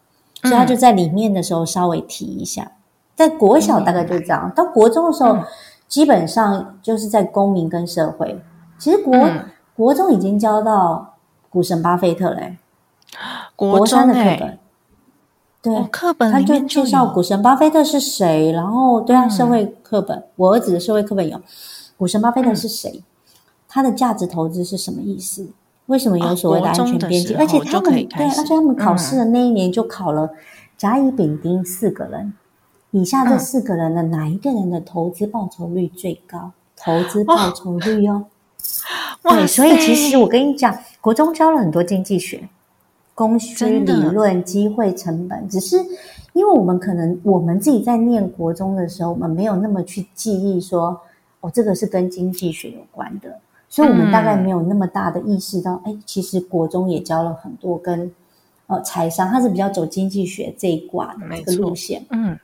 [0.43, 2.71] 所以他就在里面的时候稍微提一下。
[3.17, 5.37] 在国小大概就这样，到国中的时候。
[5.91, 8.41] 基本上就是在公民跟社会，
[8.79, 9.29] 其实国
[9.75, 11.17] 国中已经教到
[11.49, 12.59] 股神巴菲特嘞，
[13.57, 14.59] 国三的课本，
[15.61, 21.41] 对，课本他就介绍股神巴菲特是谁，然后对啊，社会课本，我儿子的社会课本有
[22.01, 23.05] 股神巴菲特是谁，
[23.69, 25.51] 他的价值投资是什么意思？
[25.85, 27.35] 为什么有所谓的安全边际？
[27.35, 30.31] 而且他们对，而且他们考试的那一年就考了
[30.79, 32.33] 甲乙丙丁四个人。
[32.93, 36.53] 以下这四个人的哪一个人的投资报酬率最高？
[36.75, 38.25] 投资报酬率哦，
[39.23, 42.49] 对，所以其实我跟你讲，国中教了很多经济学、
[43.15, 45.77] 供需理论、机会成本，只是
[46.33, 50.99] 因为我们可能我们自己在念国中的时候，我们没有那么去记忆说，
[51.41, 58.13] 哦，这个是跟经济学有关的，所以我们大概没有那么大的意识到，哎，其实国中也教了很多跟
[58.67, 62.39] 呃财商，它是比较走经济学这一挂的这个路线，嗯。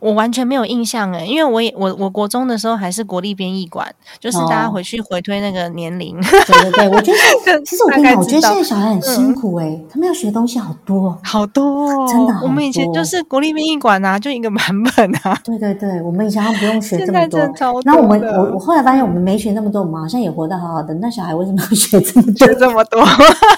[0.00, 3.86] 我完全没有印象哎，因为我也我我国中的时候还是国立编译馆，
[4.18, 6.20] 就是大家回去回推那个年龄。
[6.20, 12.40] 对对对， 我觉得其实我跟你讲，我觉得现在小孩很辛苦哎，他们要学东西好多好多，真的。
[12.42, 14.60] 我们以前就是国立编译馆啊，就一个版
[14.96, 15.38] 本啊。
[15.44, 17.40] 对对对，我们以前不用学这么多。
[17.84, 20.94] 然后我们我我后来发现，我们没学那么多，我们好像也活得好好的。
[20.94, 23.04] 那小孩为什么要学这么多这么多？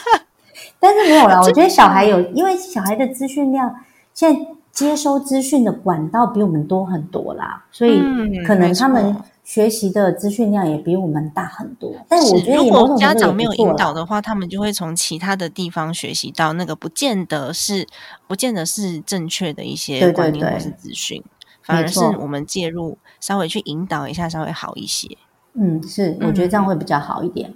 [0.80, 3.74] 但是没有了， 我觉得小孩有，因为小孩的资讯量
[4.12, 4.40] 现在。
[4.74, 8.00] 接收资讯的管道比我们多很多啦，所以
[8.44, 11.92] 可能他们学习的资讯量也比我们大很多。
[12.08, 17.86] 但我觉得，如果家长没有引导的话，他们就会从其他的地方学习到那个不见得是
[18.26, 21.22] 不见得是正确的一些观念或是资讯，
[21.62, 25.16] 反而是我们介入稍微去引导一下，稍微好一些。
[25.52, 27.54] 嗯，是，我觉得这样会比较好一点。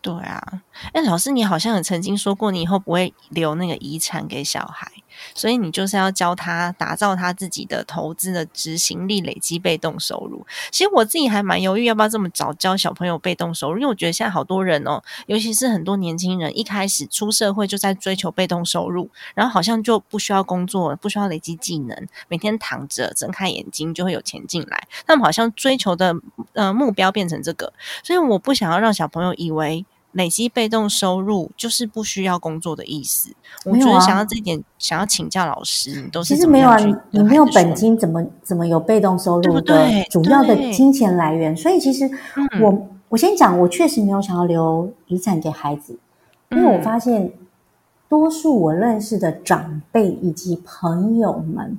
[0.00, 4.90] 对啊，哎，老师，你好像也曾经说过，你以后不会留那个遗产给小孩。
[5.34, 10.46] 所以你就是要教他打造他自己的投资的执行力，累积被动收入。
[10.70, 24.88] 其实我自己还蛮犹豫要不要这么早教小朋友被动收入，因为我觉得现在好多人哦，尤其是很多年轻人一开始出社会就在追求被动收入，然后好像就不需要工作，不需要累积技能，每天躺着睁开眼睛就会有钱进来。
[25.06, 26.14] 他们好像追求的
[26.52, 29.84] 呃目标变成这个，所以我不想要让小朋友以为。
[30.12, 33.34] 累积被动收入就是不需要工作的意思。
[33.64, 41.56] 我觉得想要这一点，想要请教老师，你都其实没有啊，你你没有本金，怎么怎么有被动收入的主要的金钱来源？
[41.56, 42.10] 所以其实
[42.60, 45.98] 我我先讲，我确实没有想要留遗产给孩子，
[46.50, 47.32] 因为我发现
[48.08, 51.78] 多数我认识的长辈以及朋友们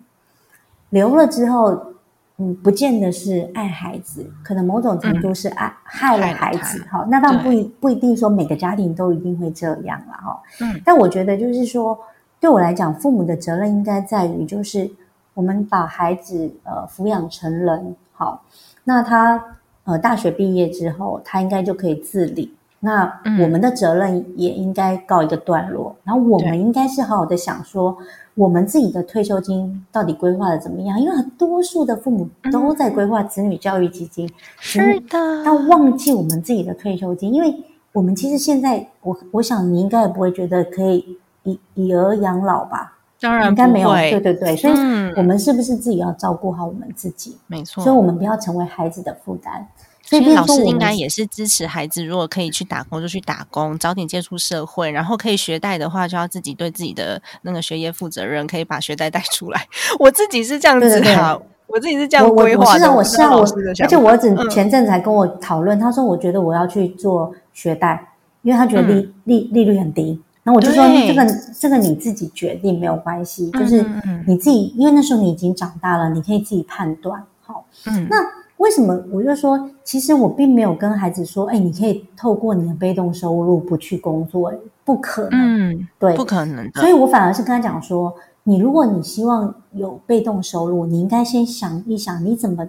[0.90, 1.93] 留了之后。
[2.38, 6.84] 嗯，不见得是爱孩子，可能某种程度是爱害了孩子。
[6.90, 10.14] 哈，那倒不一不一定说每个家庭都一定会这样了。
[10.14, 11.98] 哈，嗯，但我觉得就是说，
[12.40, 14.90] 对我来讲，父母的责任应该在于，就是
[15.36, 17.96] 我们把孩子呃抚养成人。
[18.14, 18.44] 好，
[18.84, 19.40] 那他
[19.84, 22.52] 呃大学毕业之后，他应该就可以自理。
[22.84, 25.96] 那我们的责任也应该告一个段落。
[26.04, 27.98] 然后我们应该是好好的想说。
[28.36, 31.00] 我们自己的退休金到底规划的怎么样？
[31.00, 34.28] 因为多数的父母都在规划子女教育基金，
[34.60, 37.32] 是的，要忘记我们自己的退休金。
[37.32, 37.54] 因为
[37.92, 42.98] 我们其实现在，我我想你应该也不会觉得可以以以儿养老吧？
[43.22, 44.56] 当然应该没有，对对对。
[44.56, 44.74] 所以，
[45.16, 47.38] 我们是不是自己要照顾好我们自己？
[47.46, 49.68] 没错，所以我们不要成为孩子的负担。
[50.06, 59.66] 所以老师应该也是支持孩子，如果可以去打工就去打工，早点接触社会，然后可以学贷的话，就要自己对自己的那个学业负责任，可以把学贷贷出来。
[59.98, 62.92] 我自己是这样子的，我自己是这样规划的。
[62.92, 63.48] 我是啊，我我
[63.80, 70.22] 而且我儿子前阵子还跟我讨论，他说我觉得我要去做学贷，因为他觉得利利利率很低。
[70.44, 71.26] 然后我就说这个
[71.58, 73.84] 这个你自己决定没有关系，就是
[74.28, 77.24] 你自己，因为那时候你已经长大了，你可以自己判断。
[77.42, 78.18] 好，嗯，那。
[78.64, 84.54] 为什么我就说，其实我并没有跟孩子说，哎，你可以透过你的被动收入不去工作，
[84.86, 86.72] 不可能，嗯，对，不可能。
[86.72, 92.66] 所以我反而是跟他讲说，你如果你希望有被动收入，你应该先想一想，你怎么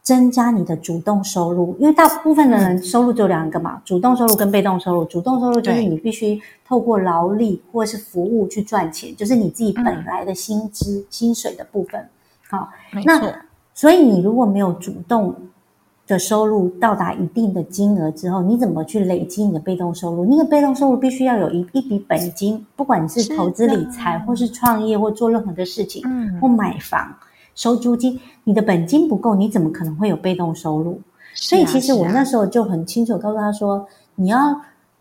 [0.00, 1.76] 增加你的主动收入？
[1.80, 5.04] 因为大部分的人收入只有两个嘛，主动收入跟被动收入。
[5.06, 12.08] 主动收入就是你必须透过劳力或者是服务去赚钱，就是你自己本来的薪资、薪水的部分。
[12.48, 12.68] 好，
[13.04, 13.20] 那。
[13.82, 15.34] 所以，你如果没有主动
[16.06, 20.24] 的收入到达一定的金额之后，你怎么去累积你的被动收入？
[20.24, 26.00] 那个被动收入必须要有一一笔本金，不管是投资理财，或是创业，或做任何的事情，
[26.40, 27.12] 或买房
[27.56, 31.00] 收租金，你的本金不够，你怎么可能会有被动收入？
[31.34, 34.60] 所以，其实我那时候就很清楚告诉他说，你要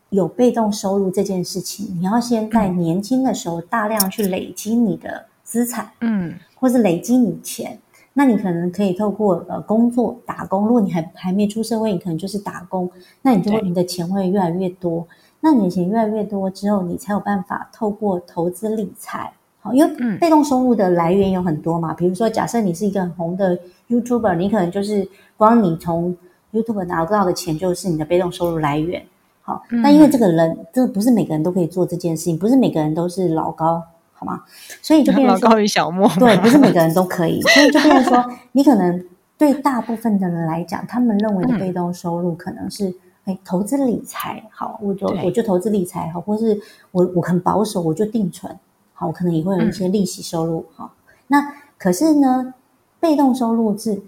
[0.10, 7.78] 有被动收入这件事情，你要先在年轻的时候大量去累积你的资产，嗯，或是累积你钱。
[8.14, 12.90] 那你可能可以透过呃工作打工，如果你还还没出社会，你可能就是打工，
[13.22, 15.08] 那你就会你的钱会越来越多。
[15.40, 21.94] 那你的钱越来越多之后，你才有办法透过投资理财，好，因为被动收入的来源有很多嘛。
[21.94, 23.58] 比如说，假设你是一个很红的
[23.90, 26.16] YouTuber，你可能就是光你从
[26.52, 29.04] YouTube 拿到的钱就是你的被动收入来源。
[29.42, 33.82] 好，那因为这个人，这不是每个人都可以做这件事情，不是每个人都是老高。
[34.22, 34.44] 好吗？
[34.84, 37.42] 所以就 变成高于小莫，对，不是每个人都可以。
[37.50, 39.04] 所以就变成说，你可能
[39.36, 42.94] 对大部分的人来讲，他们认为的被动收入可能是，
[43.26, 48.56] 哎，投资理财好，我就我就投资理财好，或是我我很保守，我就定存
[48.94, 50.94] 好，我可能也会有一些利息收入好。
[51.26, 52.54] 那可是呢，
[53.00, 54.04] 被动收入是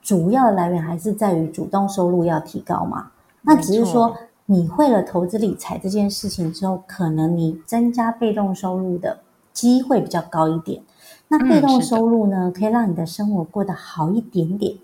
[0.00, 3.10] 主要的来源，还是在于主动收入要提高嘛？
[3.42, 9.18] 那只是说，你会了投资理财这件事情之后，可能你增加被动收入的。
[9.52, 10.82] 机会比较高一点，
[11.28, 14.76] 那被动收入呢，可以让你的生活过得好一点点，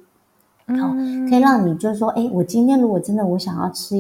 [0.67, 0.95] 好，
[1.29, 3.97] 可以让你就是说，哎，我今天如果真的我想要吃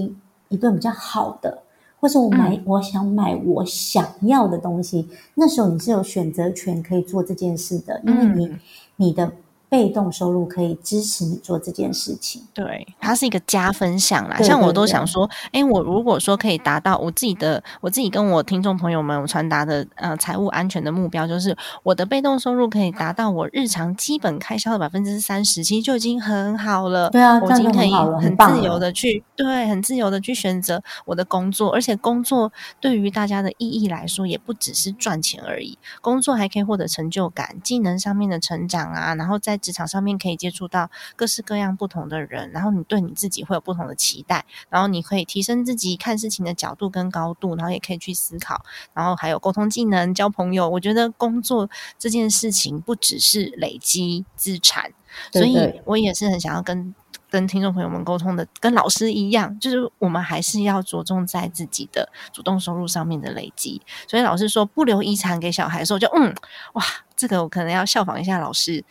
[0.48, 1.62] 一顿比较好的，
[2.00, 8.56] 或是我买我想买我想要的东西，那时候你是有选择权可以做这件事的，因为你
[8.96, 9.32] 你的。
[9.74, 12.40] 被动收入可以支持你做这件事情。
[12.54, 14.36] 对，它是一个加分项啦。
[14.36, 27.10] 对像我都想说，哎，我如果说可以达到我自己的，我自己跟我听众朋友们传达的呃财务安全的目标，就是我的被动收入可以达到我日常基本开销的百分之三十，其实就已经很好了。
[27.10, 28.74] 对啊，我已经可以很自由。
[28.78, 48.62] 的去对，很自由的去选择我的工作，而且工作对于大家的意义来说，也不只是赚钱而已，工作还可以获得成就感、技能上面的成长啊，然后在职场上面可以接触到各式各样不同的人，然后你对你自己会有不同的期待，然后你可以提升自己看事情的角度跟高度，然后也可以去思考，
[48.92, 50.68] 然后还有沟通技能、交朋友。
[50.68, 54.92] 我觉得工作这件事情不只是累积资产，
[55.32, 56.94] 所以我也是很想要跟
[57.34, 63.82] 跟听众朋友们沟通的，跟老师一样，就是我们还是要着重在自己的主动收入上面的累积。
[64.06, 66.32] 所以老师说不留遗产给小孩的时候，就嗯，
[66.74, 66.84] 哇，
[67.16, 68.84] 这个我可能要效仿一下老师。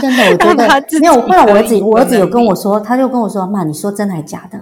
[0.00, 1.20] 真的，我 觉得没有。
[1.22, 4.60] 后来我儿子，我儿子有跟我说，他就跟我说：“妈，你说真还假的？”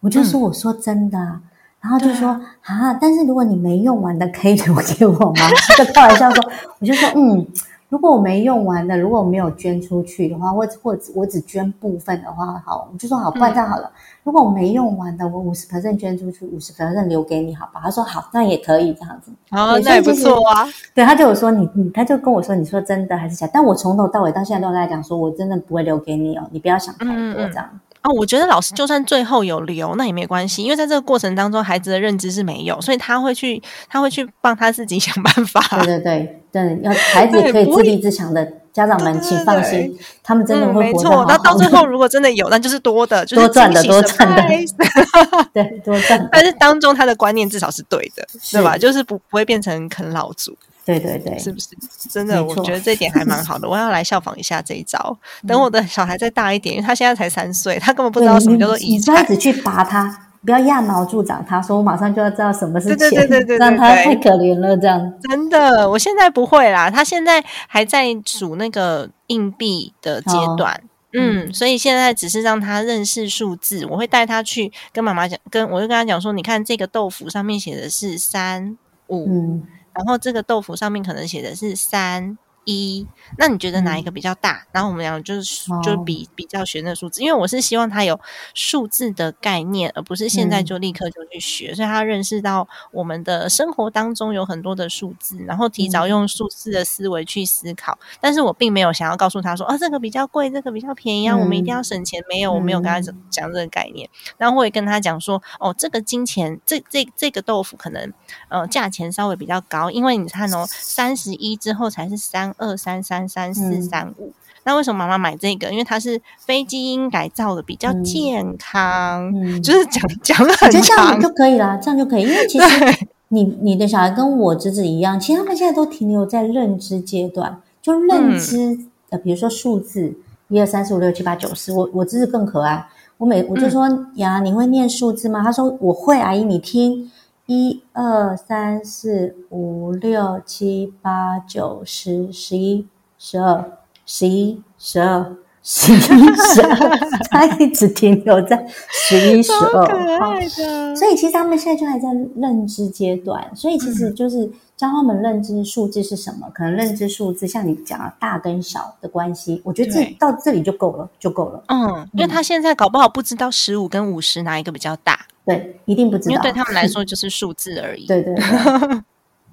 [0.00, 1.40] 我就说：“我说真的啊。”
[1.80, 2.30] 然后就说
[2.66, 5.48] ：“啊，但是如果你没用完的，可以留给我吗？”
[5.78, 7.46] 就 开玩笑说，我就说：“嗯，
[7.90, 13.90] 如果我没用完的，如果我没有捐出去的话，或者或者我只捐部分的话，好，我就说好，不然这样好了。
[14.22, 20.66] 如果我没用完的，我五十 percent 捐出去，五十 percent 留给你，好吧？”他说：“好，那也可以这样子。”哦，对那也不所以其实错啊。
[20.94, 23.48] 对，他就有说你你，他就跟我说，你说真的还是假？
[23.52, 27.68] 但我从头到尾到现在都跟他讲说，我真的不会留给你哦，你不要想太多嗯嗯这样。
[28.02, 35.60] 哦，我觉得老师就算最后有留，那也没关系，因为在这个过程当中，孩子的认知是没有，所以他会去，他会去帮他自己 想办法。
[35.84, 41.10] 对对对对，要孩子也可以自立自强的家长们，请放对心，他们真的嗯，会没错。
[41.10, 44.42] 活得好好那到最后， 如果真的有，那就是多的，就是多赚的多赚的
[45.52, 46.28] 对，多赚。
[46.32, 48.78] 但是当中他的观念至少是对的，是对吧？
[48.78, 50.56] 就是不不会变成啃老族，
[50.98, 51.68] 对对对，是不是？
[52.08, 54.98] 真的，我觉得这一点还蛮好的，我要来效仿一下这一招。
[55.44, 59.36] 嗯等我的小孩再大一点，因为他现在才三岁，他根本不知道什么叫做遗产你这样子。
[59.36, 65.12] 去拔他，不要揠苗助长他，说我马上就要知道什么是钱，对对对对 对对让他太可怜了这样。
[65.28, 70.80] 真的，我现在不会啦，他现在还在数那个硬币的阶段。
[71.12, 78.78] 嗯，所以现在只是让他认识数字，我会带他去跟妈妈讲，跟我就跟他讲说，你看这个豆腐上面写的是三
[79.08, 79.62] 五、嗯，
[79.94, 83.06] 然后这个豆腐上面可能写的是三一，
[83.38, 84.66] 那你觉得哪一个比较大？
[84.72, 88.18] 然后我们俩就是哦就比比较学那个数字，因为我是希望他有
[88.54, 97.98] 数字的概念，而不是现在嗯就立刻就去学，所以他认识到我们的生活当中有很多的数字，然后提早用数字的思维去思考。
[98.20, 102.22] 但是我并没有想要告诉他说，啊，这个比较贵，这个比较便宜啊，我们一定要省钱。
[102.28, 104.08] 没有，我没有跟他讲讲这个概念。
[104.36, 108.12] 然后我也跟他讲说，哦，这个金钱，这这这个豆腐可能
[108.48, 114.32] 呃价钱稍微比较高，因为你看哦，三十一之后才是三二三三三四嗯三五。
[114.64, 115.70] 那为什么妈妈买这个？
[115.70, 119.32] 因为它是非基因改造的，比较嗯健康。
[119.34, 130.14] 嗯 就是讲讲了很长觉得这样就可以啦，这样就可以，因为其实你你的小孩跟我侄子一样，其实他们现在都停留在认知阶段，就认知、嗯呃，比如说数字
[130.48, 132.86] 一二三四五六七八九十，我我侄子更可爱，
[133.16, 135.42] 我每我就嗯说、呀，你会念数字吗？
[135.42, 137.10] 他说我会，阿姨你听。
[137.52, 142.86] 一二三四五六七八九十十一
[143.18, 143.72] 十二。
[144.06, 145.34] 十一十二。
[145.62, 146.98] 十一十二，
[147.28, 150.18] 他一直停留在十一十二。
[150.18, 150.96] 好爱的。
[150.96, 160.16] 所以其实他们现在就还在认知阶段，所以其嗯实就是教他们认知数字是什么，可能认知数字像你讲的大跟小的关系，我觉得这对。
[160.18, 161.62] 到这里就够了，就够了。
[161.66, 166.30] 嗯，因为他现在搞不好不知道十五跟五十哪一个比较大，对，一定不知道。
[166.30, 168.06] 因为对他们来说就是数字而已。
[168.08, 169.02] 对对对，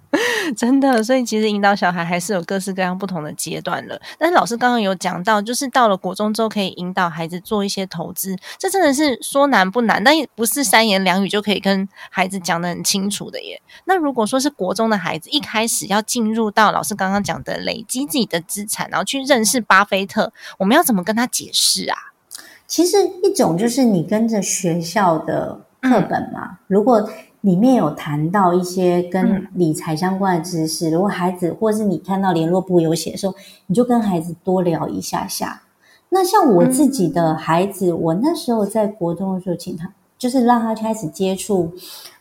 [0.55, 3.99] 真的，所以其实引导小孩还是有各式各样不同的阶段了。
[4.17, 13.61] 但是老师刚刚有讲到，就是到了国中之后，可以引导孩子做一些投资，这真的是说难不难，但也不是三言两语就可以跟孩子讲的很清楚的耶。
[13.85, 21.97] 那如果说是国中的孩子，一开始要进入到老师刚刚讲的累积自己的资产，然后去认识巴菲特，我们要怎么跟他解释啊？
[22.65, 27.07] 其实一种就是你跟着学校的课本嘛，如果
[27.41, 33.33] 里面有谈到一些跟嗯理财相关的知识，如果孩子或是你看到联络部有写的时候，
[33.67, 35.61] 你就跟孩子多聊一下下。
[36.09, 41.71] 那像我自己的孩子，我那时候在国中的时候，请他就是让他开始接触，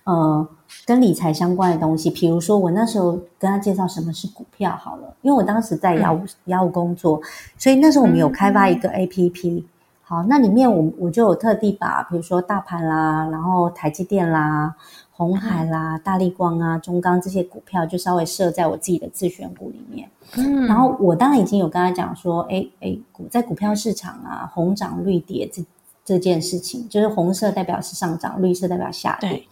[0.04, 0.46] 呃，
[0.84, 2.11] 跟理财相关的东西。
[2.11, 7.20] 比如说，我那时候跟他介绍什么是股票好了，因为我当时在雅虎雅虎工作，
[7.57, 9.64] 所以那时候我们有开发一个 APP。
[10.09, 14.72] 好，那里面我我就有特地把，比如说大盘啦，然后台积电啦，
[15.11, 20.09] 红海啦、大力光啊、中钢这些股票，就稍微设在我自己的自选股里面。
[20.36, 25.64] 嗯，然后我当然已经有跟他讲说，哎哎，股在股票市场啊，红涨绿跌这
[26.04, 29.28] 这件事情，就是红色代表是上涨，绿色代表下跌。
[29.28, 29.48] 对，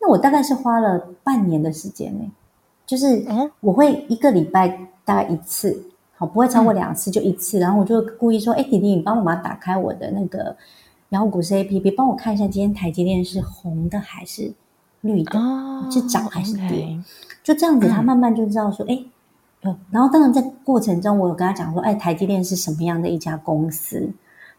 [0.00, 2.28] 那我大概是花了半年的时间呢，
[2.84, 4.66] 就是哦我会一个礼拜
[5.04, 5.80] 大概一次，
[6.16, 7.58] 好，不会超过两次，就一次。
[7.58, 10.56] 然后我就故意说，哎，弟弟，你帮我妈打开我的那个
[11.10, 14.52] 遥股市 A P P，帮我看一下今天台积电是红的还是
[15.02, 16.98] 绿的，哦，是涨还是跌
[17.44, 17.90] 就这样子，嗯。
[17.90, 18.98] 他慢慢就知道说，哎、
[19.60, 24.10] 呃，然后当然在过程中，我有跟他讲说，哎，台积电是什么样的一家公司，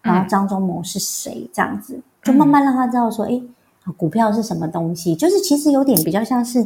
[0.03, 3.41] 然后张忠谋是谁，这样子，就慢慢让他知道说，哎、
[3.97, 6.65] 股票是什么东西，就是其实有点比较像是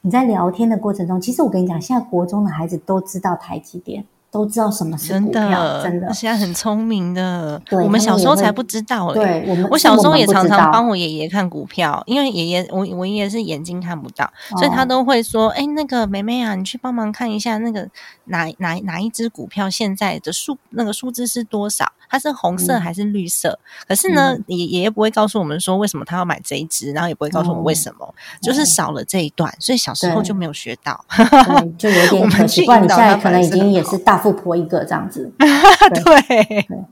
[0.00, 6.06] 你在聊天的过程中，其实我跟你讲，现在国中的孩子都知道台积电，都知道什么是真股票，的，真的。
[6.06, 7.60] 他，现在很聪明的。
[7.66, 9.20] 对我们小时候才不知道嘞。
[9.22, 17.88] 对我们我小时候也常常帮我我爷爷看股票，因为爷爷我我爷爷是眼睛看不到，所以他哦都会说：“哎、那个梅梅啊，你去帮忙看一下那个
[18.24, 22.80] 哪哪哪一只股票现在的数那个数字是多少，它是红色嗯。
[22.80, 31.04] 还是绿色？”可是呢，爷爷爷不会告诉我们说为什么他要买这一只，然后也不会告诉我们为什么，就是少了这一段，所以小时候就没有学到。
[31.16, 35.30] 对，就有点 可惜，去不然你现在可能已经也是大富婆一个这样子。
[35.38, 36.84] 对对，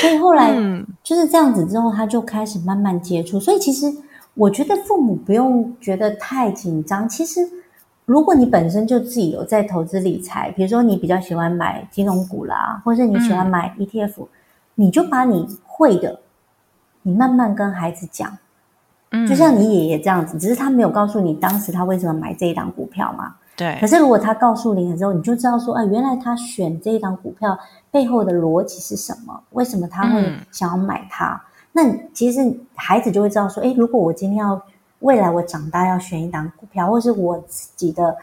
[0.00, 3.40] 所以后来嗯就是这样子之后，他就开始慢慢接触。
[3.40, 3.92] 所以其实
[4.34, 7.08] 我觉得父母不用觉得太紧张。
[7.08, 7.40] 其实
[8.04, 14.26] 如果你本身就自己有在投资理财，比如说你比较喜欢买金融股啦，或者你喜欢嗯买 ETF，、
[14.74, 16.20] 你就把你会的，
[17.02, 18.38] 你慢慢跟孩子讲。
[19.12, 23.34] 嗯就像你爷爷这样子，只是他没有告诉你当时他为什么买这一档股票嘛。
[23.60, 27.58] 对可，是如果他告诉你了之后，你就知道说，啊，原来他选这一档股票
[27.90, 29.38] 背后的逻辑是什么？
[29.50, 31.38] 为什么他会嗯想要买它？
[31.72, 31.82] 那
[32.14, 32.40] 其实
[32.74, 34.60] 孩子就会知道说，哎，如果我今天要
[35.00, 38.16] 未来我长大要选一档股票，或是我自己的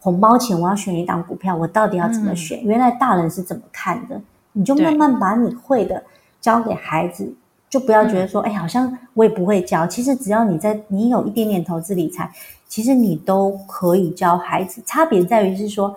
[0.00, 2.62] 红包钱我要选一档股票，我到底要怎么选？
[2.62, 4.20] 原来大人是怎么看的？
[4.52, 6.00] 你就慢慢把你会的
[6.40, 7.34] 教给孩子，
[7.74, 9.84] 就不要觉得说，哎、好像我也不会教。
[9.84, 12.30] 其实只要你在你有一点点投资理财，
[12.68, 14.80] 其实你都可以教孩子。
[14.86, 15.96] 差别在于是说，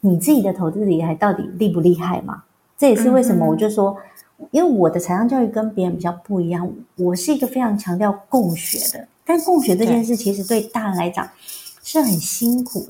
[0.00, 2.44] 你自己的投资理财到底厉不厉害嘛？
[2.78, 3.94] 这也是为什么我就说，
[4.50, 6.66] 因为我的财商教育跟别人比较不一样，
[6.96, 9.06] 我是一个非常强调共学的。
[9.26, 11.28] 但共学这件事其实对大人来讲
[11.84, 12.80] 是很辛苦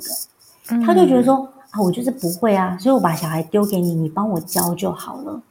[0.69, 5.43] 的，他就觉得嗯说啊，我就是不会啊，所以我把小孩丢给你，你帮我教就好了。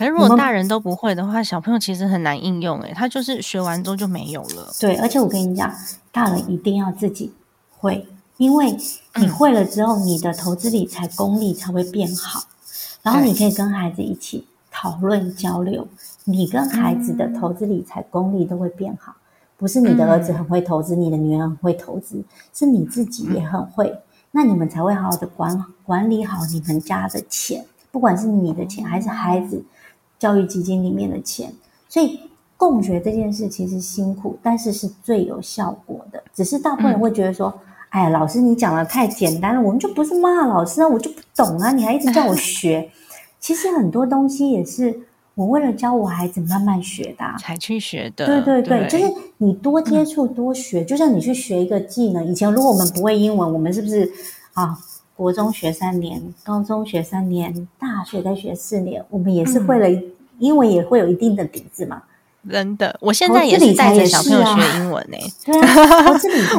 [0.00, 2.80] 可是如果大人都不会的话，小朋友其实很难应用。
[2.80, 4.72] 诶，他就是学完之后就没有了。
[4.80, 5.70] 对，而且我跟你讲，
[6.10, 7.34] 大人一定要自己
[7.76, 12.44] 会，因为你嗯会了之后，你的投资理财功力才会变好，
[13.02, 15.86] 然后你可以跟孩子一起讨论交流，
[16.24, 19.16] 你跟孩子的投资理财功力都会变好。
[19.58, 22.24] 不是你的儿子很会投资，你的女儿很会投资，
[22.54, 23.94] 是你自己也很会，
[24.30, 29.62] 那你们才会好好的管管理好你们家的钱，不管是你的钱还是孩子
[30.20, 31.52] 教育基金里面的钱。
[31.88, 32.20] 所以
[32.56, 36.22] 共学这件事其实辛苦，但是是最有效果的。
[36.32, 37.52] 只是大部分人会觉得说
[37.88, 42.88] ：“哎呀，老师你讲的太简单了，我们就不是骂老师啊，我就不懂啊，你还一直叫我学。
[43.40, 45.00] ”其实很多东西也是
[45.34, 47.36] 我为了教我孩子慢慢学的、啊。
[47.38, 52.24] 才去学的，对对对，对，就是你多接触、多学，就像你去学一个技能。
[52.30, 54.12] 以前如果我们不会英文，我们是不是
[54.52, 54.78] 啊？
[55.20, 59.86] 国中学三年，高中学三年，大学再学四年，我们也是会了、
[60.38, 62.04] 英文，也会有一定的底子嘛。
[62.50, 62.98] 真的。
[63.02, 66.06] 我现在也是带着小朋友学英文呢、 对啊，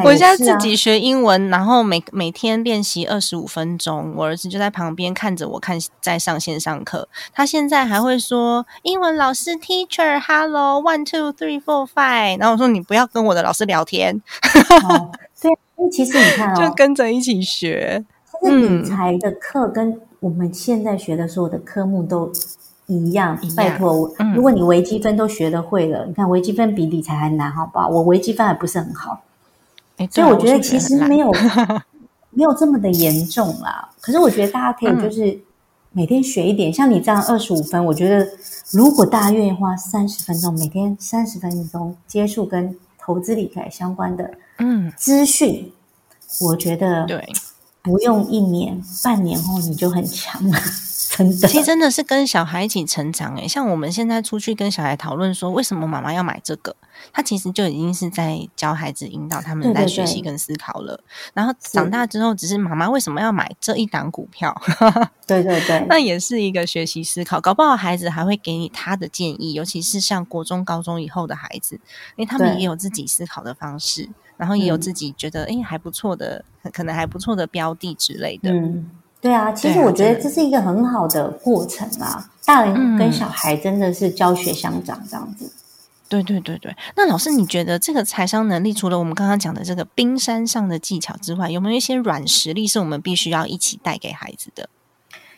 [0.04, 7.08] 我现在自己学英文，然后每每天练习二十五分钟，我儿子就在旁边看着我看在上线上课。
[7.34, 12.38] 他现在还会说英文老师 teacher，hello，one two three four five。
[12.38, 14.22] 然后我说你不要跟我的老师聊天，
[14.88, 15.50] 哦、对，
[15.90, 18.06] 其实你看哦， 就跟着一起学。
[18.50, 22.32] 理财的课跟我们现在学的所有的科目都
[22.88, 23.38] 一样。
[23.42, 27.88] 一样拜托，嗯如果你微积分都学得会了，你看微积分比理财还难，好不好？
[27.88, 29.22] 我微积分还不是很好。
[29.98, 31.32] 诶所以我觉得其实没有
[32.32, 33.90] 没有这么的严重啦。
[34.00, 35.40] 可是我觉得大家可以嗯就是
[35.92, 38.28] 每天学一点，像你这样二十五分，我觉得
[38.72, 45.72] 如果大家愿意花三十分钟，每天三十分钟接触跟投资理财相关的嗯，资讯，
[46.42, 47.28] 我觉得对。
[47.82, 50.60] 不用一年，半年后你就很强了。
[51.12, 56.74] 真的，其实真的是跟小孩一起成长诶，像我们现在出去跟小孩讨论说，为什么妈妈要买这个，
[57.12, 61.04] 他其实就已经是在教孩子引导他们在学习跟思考了。
[61.34, 64.56] 然后长大之后，只是妈妈为什么要买这一档股票？
[65.28, 67.42] 对对对， 那也是一个学习思考。
[67.42, 71.76] 搞不好孩子还会给你他的建议，尤其是像国中、高中以后的孩子，
[72.16, 74.08] 因为他们也有自己思考的方式，
[74.42, 78.50] 然后也有自己觉得哎还不错的，可能还不错的标的之类的。
[78.52, 78.90] 嗯。
[79.22, 82.28] 对啊，其实我觉得这是一个很好的过程啊。
[82.44, 85.48] 大人跟小孩真的是教学相长这样子。
[86.10, 94.68] 对对对对，那老师你觉得这个财商能力，除了我们刚刚讲的这个冰山上的技巧之外，有没有一些软实力是我们必须要一起带给孩子的？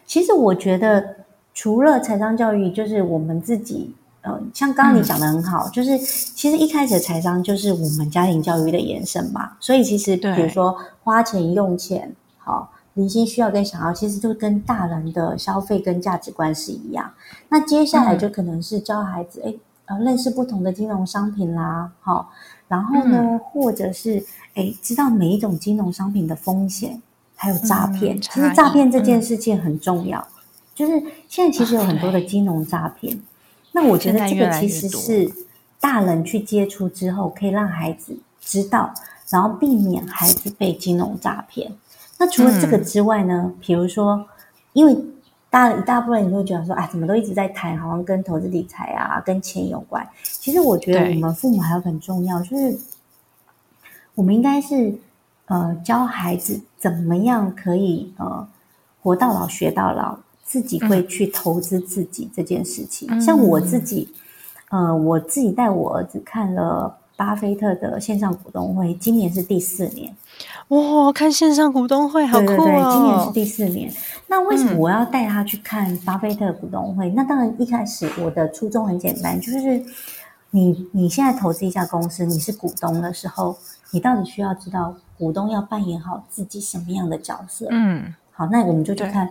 [0.06, 1.18] 其实我觉得，
[1.54, 3.94] 除了财商教育，就是我们自己，
[4.24, 9.52] 呃，像刚刚你讲的很好，就是其实一开始财商就是我们家庭教育的延伸嘛。
[9.60, 12.72] 所以其实比如说花钱用钱，好。
[12.96, 17.12] 零星需要跟想要，其实就跟大人的消费跟价值观是一样。
[17.50, 19.52] 那接下来就可能是教孩子，哎，
[19.86, 22.30] 呃，认识不同的金融商品啦，好，
[22.68, 27.02] 然后呢，或者是哎，知道每一种金融商品的风险，
[27.36, 28.22] 还有诈骗。
[28.22, 30.24] 其实诈骗这件事情很重要，
[30.76, 30.92] 就是
[31.28, 33.20] 现在其实有很多的金融诈骗。
[33.74, 35.30] 那我觉得这个其实是
[35.82, 38.94] 大人去接触之后，可以让孩子知道，
[39.30, 41.74] 然后避免孩子被金融诈骗。
[42.18, 43.52] 那除了这个之外呢？
[43.60, 44.26] 比如说，
[44.72, 44.96] 因为
[45.50, 50.08] 大一大部分人都会觉得说，啊，怎么都一直在谈，好像跟投资理财啊、跟钱有关。
[50.24, 52.78] 其实我觉得我们父母还有很重要，就是
[54.16, 54.94] 我们应该是
[55.48, 58.48] 呃教孩子怎么样可以呃
[59.02, 60.18] 活到老学到老，
[60.54, 63.20] 自己会去投资自己这件事情。
[63.20, 64.08] 像我自己，
[64.70, 70.16] 呃，我自己带我儿子看了巴菲特的线上股东会，今年是第四年。
[70.68, 72.92] 哇，看线上股东会好酷哦！
[72.94, 73.92] 今年是第四年。
[74.28, 77.10] 那为什么我要带他去看巴菲特股东会？
[77.10, 79.84] 那当然，一开始我的初衷很简单，就是
[80.52, 83.58] 你你现在投资一家公司，你是股东的时候，
[83.90, 87.66] 你到底需要知道股东要扮演好自己什么样的角色？
[87.72, 89.28] 嗯，好，那我们就去看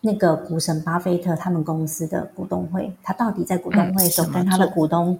[0.00, 5.18] 那个股神巴菲特他们公司的股东会，他到底在股东会的时候跟他的股东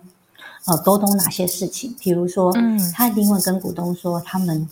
[0.67, 1.95] 呃沟通哪些事情？
[2.01, 4.69] 比如说，嗯，他一定会跟股东说他们。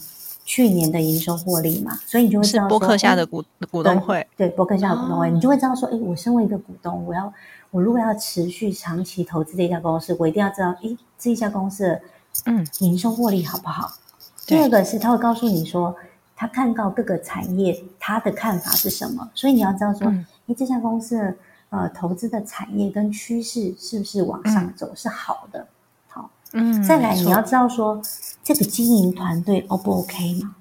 [0.51, 7.31] 去年的营收获利嘛，所以你就会知道说，博客下的股股东会，对博客下的股东会，你就会知道说，哎，我身为一个股东，我要
[7.71, 12.01] 我如果要持续长期投资这家公司，我一定要知道，哎，这一家公司的
[12.47, 13.93] 嗯营收获利好不好？
[14.47, 15.95] 第二个是他会告诉你说，
[16.41, 20.07] 他看到各个产业他的看法是什么，所以你要知道说，
[20.47, 21.35] 哎，这家公司的
[21.71, 25.67] 呃投资的产业跟趋势是不是往上走是好的。
[26.07, 28.01] 好嗯，再来你要知道说
[28.45, 30.55] 这个经营团队 O 不 OK 嘛？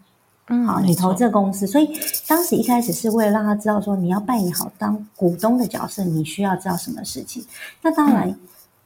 [0.48, 7.46] 嗯，好，你投这公司，所以当时一开始是为了让他知道说你要扮演好当股东的角色，你需要知道什么事情。
[7.84, 8.36] 那当然，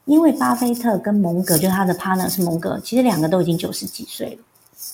[0.03, 4.43] 因为巴菲特跟蒙格就是他的 partner 是蒙格，其实两个都已经九十几岁了。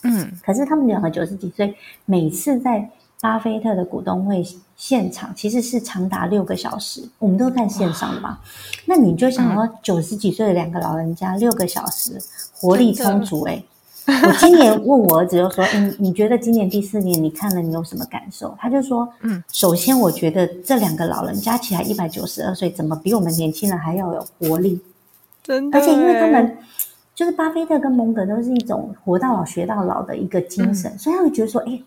[0.04, 1.76] 嗯，可是他们两个九十几岁，
[2.06, 2.90] 每次在。
[3.20, 8.38] 巴菲特的股东会现场其实是长达六个小时，我们都看线上的嘛。
[8.86, 12.22] 那你就想说，九十几岁的两个老人家，六个小时
[12.54, 13.42] 活力充足。
[13.46, 13.64] 哎，
[14.06, 24.80] 我今年问我儿子就说：“嗯，你觉得今年第四年你看了你有什么感受？”他就说：“嗯，首先我觉得这两个老人加起来一百九十二岁，怎么比我们年轻人还要有活力？
[25.42, 26.56] 真的，而且因为他们
[27.18, 31.78] 就是巴菲特跟蒙格都是一种活到老学到老的一个精神，所以他会觉得说：哎。”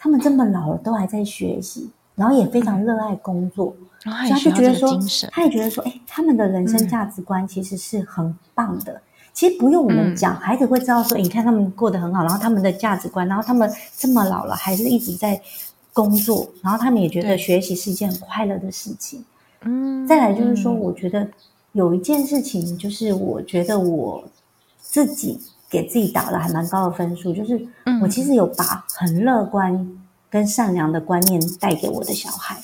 [0.00, 3.74] 他们这么老了，都还在学习，然后也非常热爱工作，
[4.04, 4.96] 所以他就觉得说，
[5.32, 9.02] 他也觉得说，哎，他们的人生价值观其实是很棒的。
[9.32, 15.42] 其实不用我们讲，孩子会知道说，你看他们过得很好，然后他们的价值观，然后他们这么老了，还是一直在
[15.92, 19.24] 工作，然后他们也觉得学习是一件很快乐的事情。
[19.62, 21.26] 嗯，再来就是说，我觉得
[21.72, 24.22] 有一件事情，就是我觉得我
[25.06, 25.40] 自己。
[25.70, 27.62] 给自己打了还蛮高的分数，就是
[28.00, 29.98] 我其实有把很乐观
[30.30, 32.58] 跟善良的观念带给我的小孩，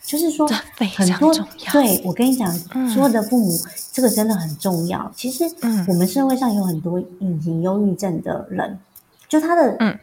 [0.00, 1.34] 就是说很多
[1.72, 2.48] 对我跟你讲，
[2.88, 3.50] 所有的父母
[3.90, 5.10] 这个真的很重要。
[5.16, 5.44] 其实
[5.88, 8.78] 我们社会上有很多隐形忧郁症的人，
[9.28, 9.98] 就他的嗯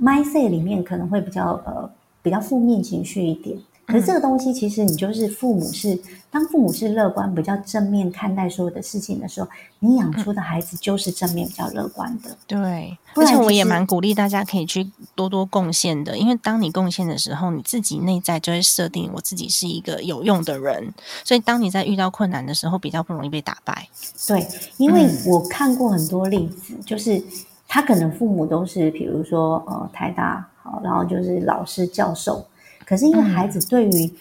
[0.00, 1.90] mindset 里面可能会比较呃
[2.22, 3.58] 比较负面情绪一点。
[3.84, 5.98] 可是这个东西，其实你就是父母是
[6.30, 9.48] 当父母是乐观、比较正面看待所有的事情的时候，
[9.80, 12.34] 你养出的孩子就是正面、比较乐观的。
[12.46, 23.88] 对，而且我也蛮鼓励大家可以去多多贡献的，因为当你贡献的时候，你自己内在就会设定我自己是一个有用的人，所以当你在遇到困难的时候，比较不容易被打败。
[24.26, 24.46] 对，
[24.78, 27.22] 因为我看过很多例子，就是
[27.66, 32.46] 他可能父母都是，比如说呃台大好，然后就是老师教授。
[32.92, 34.12] 可是因为孩子对于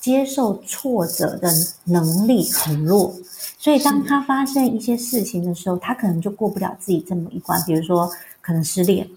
[0.00, 1.50] 接受挫折的
[1.86, 3.12] 能力很弱，
[3.58, 7.60] 所以当他发生一些事情的时候，他可能就过不了自己这么一关。
[7.66, 8.08] 比如说，
[8.40, 9.08] 可能失恋，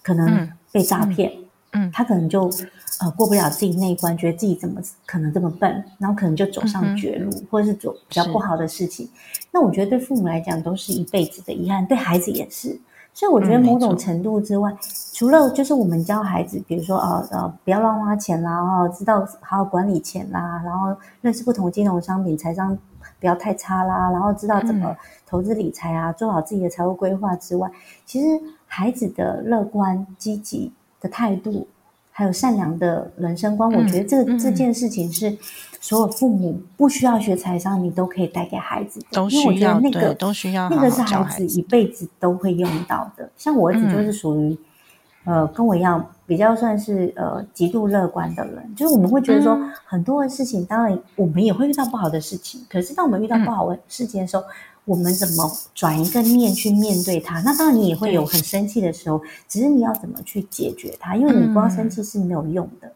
[0.00, 1.32] 可能被诈骗，
[1.72, 2.48] 嗯，他可能就
[3.00, 9.10] 呃过不了自己那一关，觉得自己怎么可能这么笨，然后可能就走上绝路，或者是走比较不好的事情。
[9.50, 12.78] 那我觉得对父母来讲都是一辈子的遗憾，对孩子也是。
[13.12, 14.72] 所以我觉得某种程度之外，
[15.16, 22.76] 除了就是我们教孩子，比如说呃呃不要乱花钱啦，哦知道好好管理钱啦，然后认识不同金融商品，财商
[23.18, 24.94] 不要太差啦，然后知道怎么
[25.26, 27.70] 投资理财啊，做好自己的财务规划之外，
[28.04, 28.26] 其实
[28.66, 31.66] 孩子的乐观积极的态度。
[32.18, 35.36] 还有善良的人生观，我觉得这这件事情是
[35.82, 39.22] 所有父母不需要学财商，你都可以带给孩子的。
[39.28, 43.30] 因为我觉得那个都需要，那个是孩子一辈子都会用到的。
[43.36, 44.56] 像我儿子就是属于，
[45.26, 48.74] 呃，跟我一样比较算是呃极度乐观的人。
[48.74, 54.42] 就是我们会觉得说，很多的事情，当然我们也会遇到不好的事情，可是当我们遇到不好的事情的时候。
[54.86, 57.40] 我们怎么转一个面去面对它？
[57.40, 61.16] 那当然你也会有很生气的时候，只是你要怎么去解决它？
[61.16, 62.92] 因为你光生气是没有用的，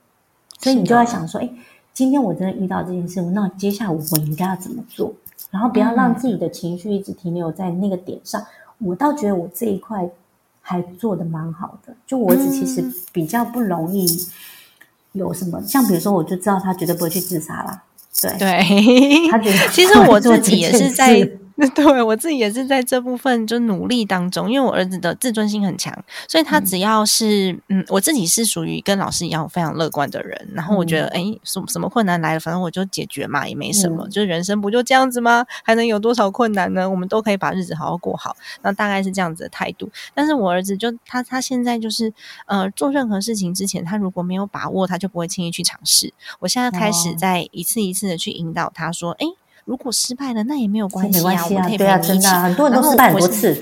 [0.60, 1.50] 所以你就要想说：哎，
[1.92, 5.12] 今天我真的遇到这件事情，那接下来我应该要怎么做？
[5.50, 8.40] 然后不要让自己的情绪一直停留在那个点上。
[8.78, 10.08] 我倒觉得我这一块
[10.70, 14.06] 还做的蛮好的，就我子其实比较不容易
[15.12, 17.82] 有什么，像比如说，我就知道他绝对不会去自杀啦。
[18.22, 21.28] 对对，他觉得 其实我自己也是在。
[21.74, 25.92] 对我自己也是在这部分就努力当中，因为我儿子的自尊心很强，
[26.26, 30.48] 所以他只要是嗯，我自己是属于跟老师一样非常乐观的人。
[30.54, 35.44] 然后我觉得，哎，什什么困难来了，反正我就解决嘛，也没什么，就是人生不就这样子吗？
[35.64, 36.88] 还能有多少困难呢？
[36.88, 38.36] 我们都可以把日子好好过好。
[38.62, 39.90] 那大概是这样子的态度。
[40.14, 42.12] 但是我儿子就他他现在就是
[42.46, 46.14] 呃，做任何事情之前，他如果没有把握，他就不会轻易去尝试。
[46.38, 49.26] 我现在开始在一次一次的去引导他说，哎。
[49.70, 52.26] 如果失败了，那也没有关系啊，我可以陪你一起。
[52.26, 53.54] 很多人都失败很多次。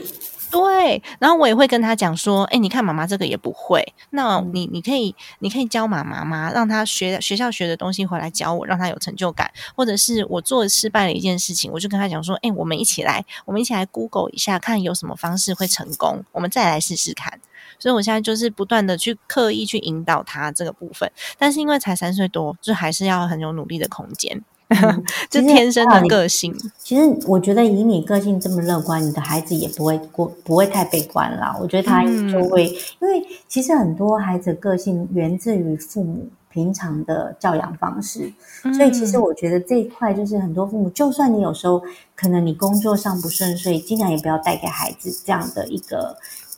[0.50, 6.50] 对，然后我也会跟他讲说：“哎，你看妈妈这个也不会，那你你可以你可以教妈妈吗？
[6.54, 9.50] 让她学学校学的东西回来教我，让她有成就感。
[9.76, 17.38] 或者是我做失败了一件事情，我就跟他讲说：哎，我们一起来，我们一起来 Google 一下，看有什么方式会成功，我们再来试试看。
[17.78, 24.42] 所以我现在就是不断的去刻意去引导他这个部分，但是因为才三岁多，就还是要很有努力的空间。”
[25.30, 26.54] 就天生的个性。
[26.78, 31.56] 其实我觉得以你个性这么乐观，你的孩子也不会过不会太悲观啦。
[31.60, 32.66] 我觉得他就会，
[33.00, 38.32] 因为其实很多孩子个性源自于父母平常的教养方式，
[38.74, 41.82] 所以其实我觉得这一块就是很多父母，就算你有时候
[42.14, 46.16] 可能你工作上不顺遂，尽量也不要带给孩子这样的一个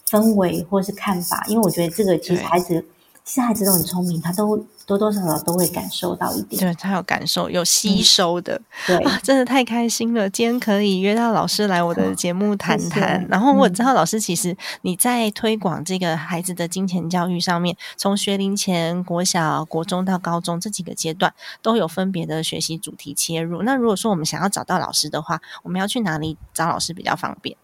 [0.09, 2.85] 氛围或是看法，因为我觉得这个其实孩子。
[3.25, 4.57] 其实孩子都很聪明，他都
[4.87, 6.61] 多多少少都会感受到一点。
[6.61, 8.61] 对他有感受，有吸收的。
[8.87, 10.29] 对啊，真的太开心了！
[10.29, 13.25] 今天可以约到老师来我的节目谈谈。
[13.29, 23.63] 然后我知道老师其实你在推广这个孩子的金钱教育上面，从学龄前、国小、国中到高中这几个阶段都有分别的学习主题切入。
[23.63, 27.57] 那如果说我们想要找到老师的话，我们要去哪里找老师比较方便？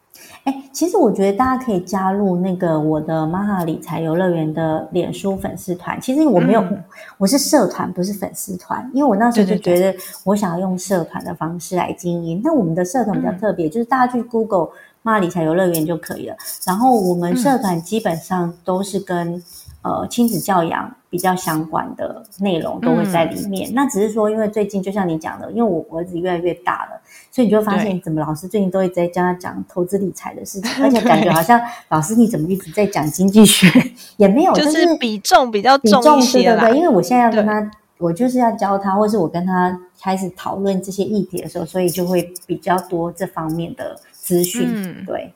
[0.45, 6.01] 哎，其实我觉得大家可以加入那个我的玛哈理财游乐园的脸书粉丝团。
[6.01, 6.65] 其实我没有，
[7.19, 8.89] 我是社团，不是粉丝团。
[8.95, 12.41] 因为我那时候就觉得，我想要用社团的方式来经营。
[12.45, 14.69] 那我们的社团比较特别，就是大家去 Google
[15.03, 16.37] 玛哈理财游乐园就可以了。
[16.65, 19.43] 然后我们社团基本上都是跟。
[19.83, 23.71] 呃，亲子教养比较相关的内容都会在里面。
[23.73, 27.01] 那只是说，因为最近就像你讲的，因为我儿子越来越大了，
[27.37, 31.61] 所以你就发现，怎么老师最近都会在教他讲投资理财的事情， 而且感觉好像
[31.91, 33.69] 老师你怎么一直在讲经济学，
[34.17, 45.31] 也没有，就是比重比较重一些对对，因为我现在要跟他，我就是要教他，或是我跟他开始讨论这些议题的时候，所以就会比较多这方面的资讯，对。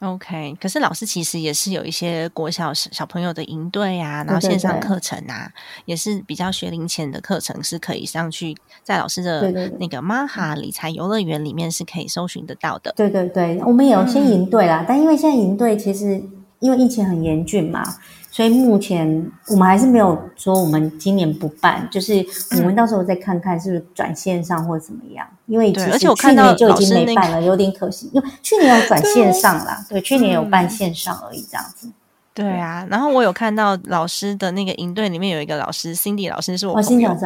[0.00, 5.50] OK，可是老师其实也是有一些国小小朋友的营队啊，然后线上课程啊，
[5.86, 12.92] 也是比较学龄前的课程是可以上去，在老师的那个玛哈理财游乐园里面是可以搜寻得到的。
[12.94, 16.22] 对对对，我们有些营队啦，但因为现在营队其实
[16.60, 17.82] 因为疫情很严峻嘛。
[18.36, 22.22] 所以目前我们还是没有说我们今年不办，就是
[22.58, 25.26] 我们到时候再看看是不是转线上或者怎么样。
[25.46, 28.10] 因为其实去年就已经没办了，有点可惜。
[28.12, 31.88] 因为去年有转线上啦，对，去年有办线上而已，这样子。
[32.34, 36.76] 对啊，然后我有看到老师的那个营队里面有一个老师，Cindy 老师是我。
[36.76, 37.16] 哦，Cindy 啊，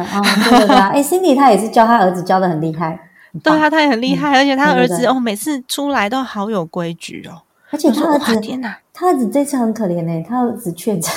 [0.49, 2.97] 对对对， 哎，Cindy 他也是教他儿子教的很厉害。
[3.43, 7.41] 对啊，他也很厉害，而且他儿子哦，每次出来都好有规矩哦。
[7.71, 8.77] 而且他儿子，天哪！
[9.01, 11.11] 他儿子这次很可怜呢，他儿子确诊，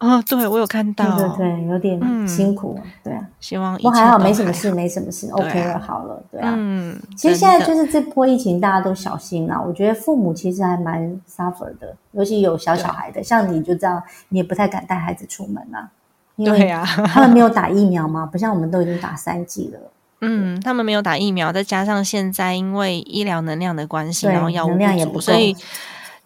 [0.00, 3.24] 哦，对我有看到，对对对，有点嗯辛苦，对啊。
[3.38, 6.40] 希望我还好，没什么事，没什么事啊，OK 了，好了，对。
[6.40, 6.52] 啊。
[6.56, 9.62] 嗯，其实现在就是这波疫情，大家都小心啦。
[9.64, 11.00] 我觉得父母其实还蛮
[11.30, 15.88] suffer 的，尤其有小小孩的，像你就这样，你也不太敢带孩子出门啊，
[16.34, 19.78] 因为对呀、他们没有打疫苗嘛，不像我们都已经打三剂了。
[20.20, 25.54] 嗯，他们没有打疫苗，再加上现在因为医疗能量的关系，然后药物能量也不够足所以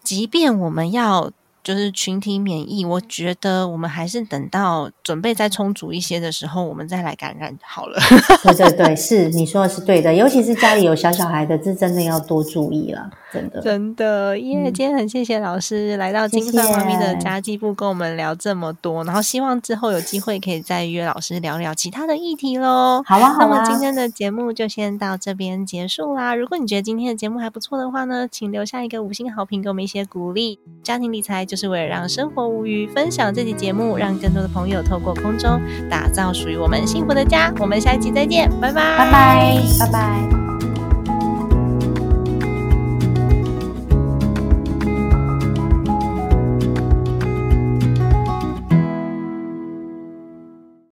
[0.03, 1.31] 即便我们要
[1.63, 7.99] 就是群体免疫，我觉得我们还是等到准备再充足一些的时候，我们再来感染好了。
[8.43, 13.61] 对对对， 是你说的是对的，尤其是家里有小小孩的，这真的要多注意了，真的。
[13.61, 14.69] 真的耶！
[14.69, 23.01] 嗯今天很谢谢老师来到金发妈咪的家计部跟我们聊这么多，然后希望之后有机会可以再约老师聊聊其他的议题喽。
[23.05, 23.65] 好啊，好那么啊。
[23.65, 26.35] 今天的节目就先到这边结束啦。
[26.35, 30.59] 如果你觉得今天的节目还不错的话呢，请留下一个五星好评，给我们一些鼓励。
[30.83, 37.51] 家庭理财就是为了让生活无虞，分享这期节目，让更多的朋友透过空中打造属于我们幸福的家。
[37.57, 40.38] 我们下一期再见，拜拜，拜拜，拜拜。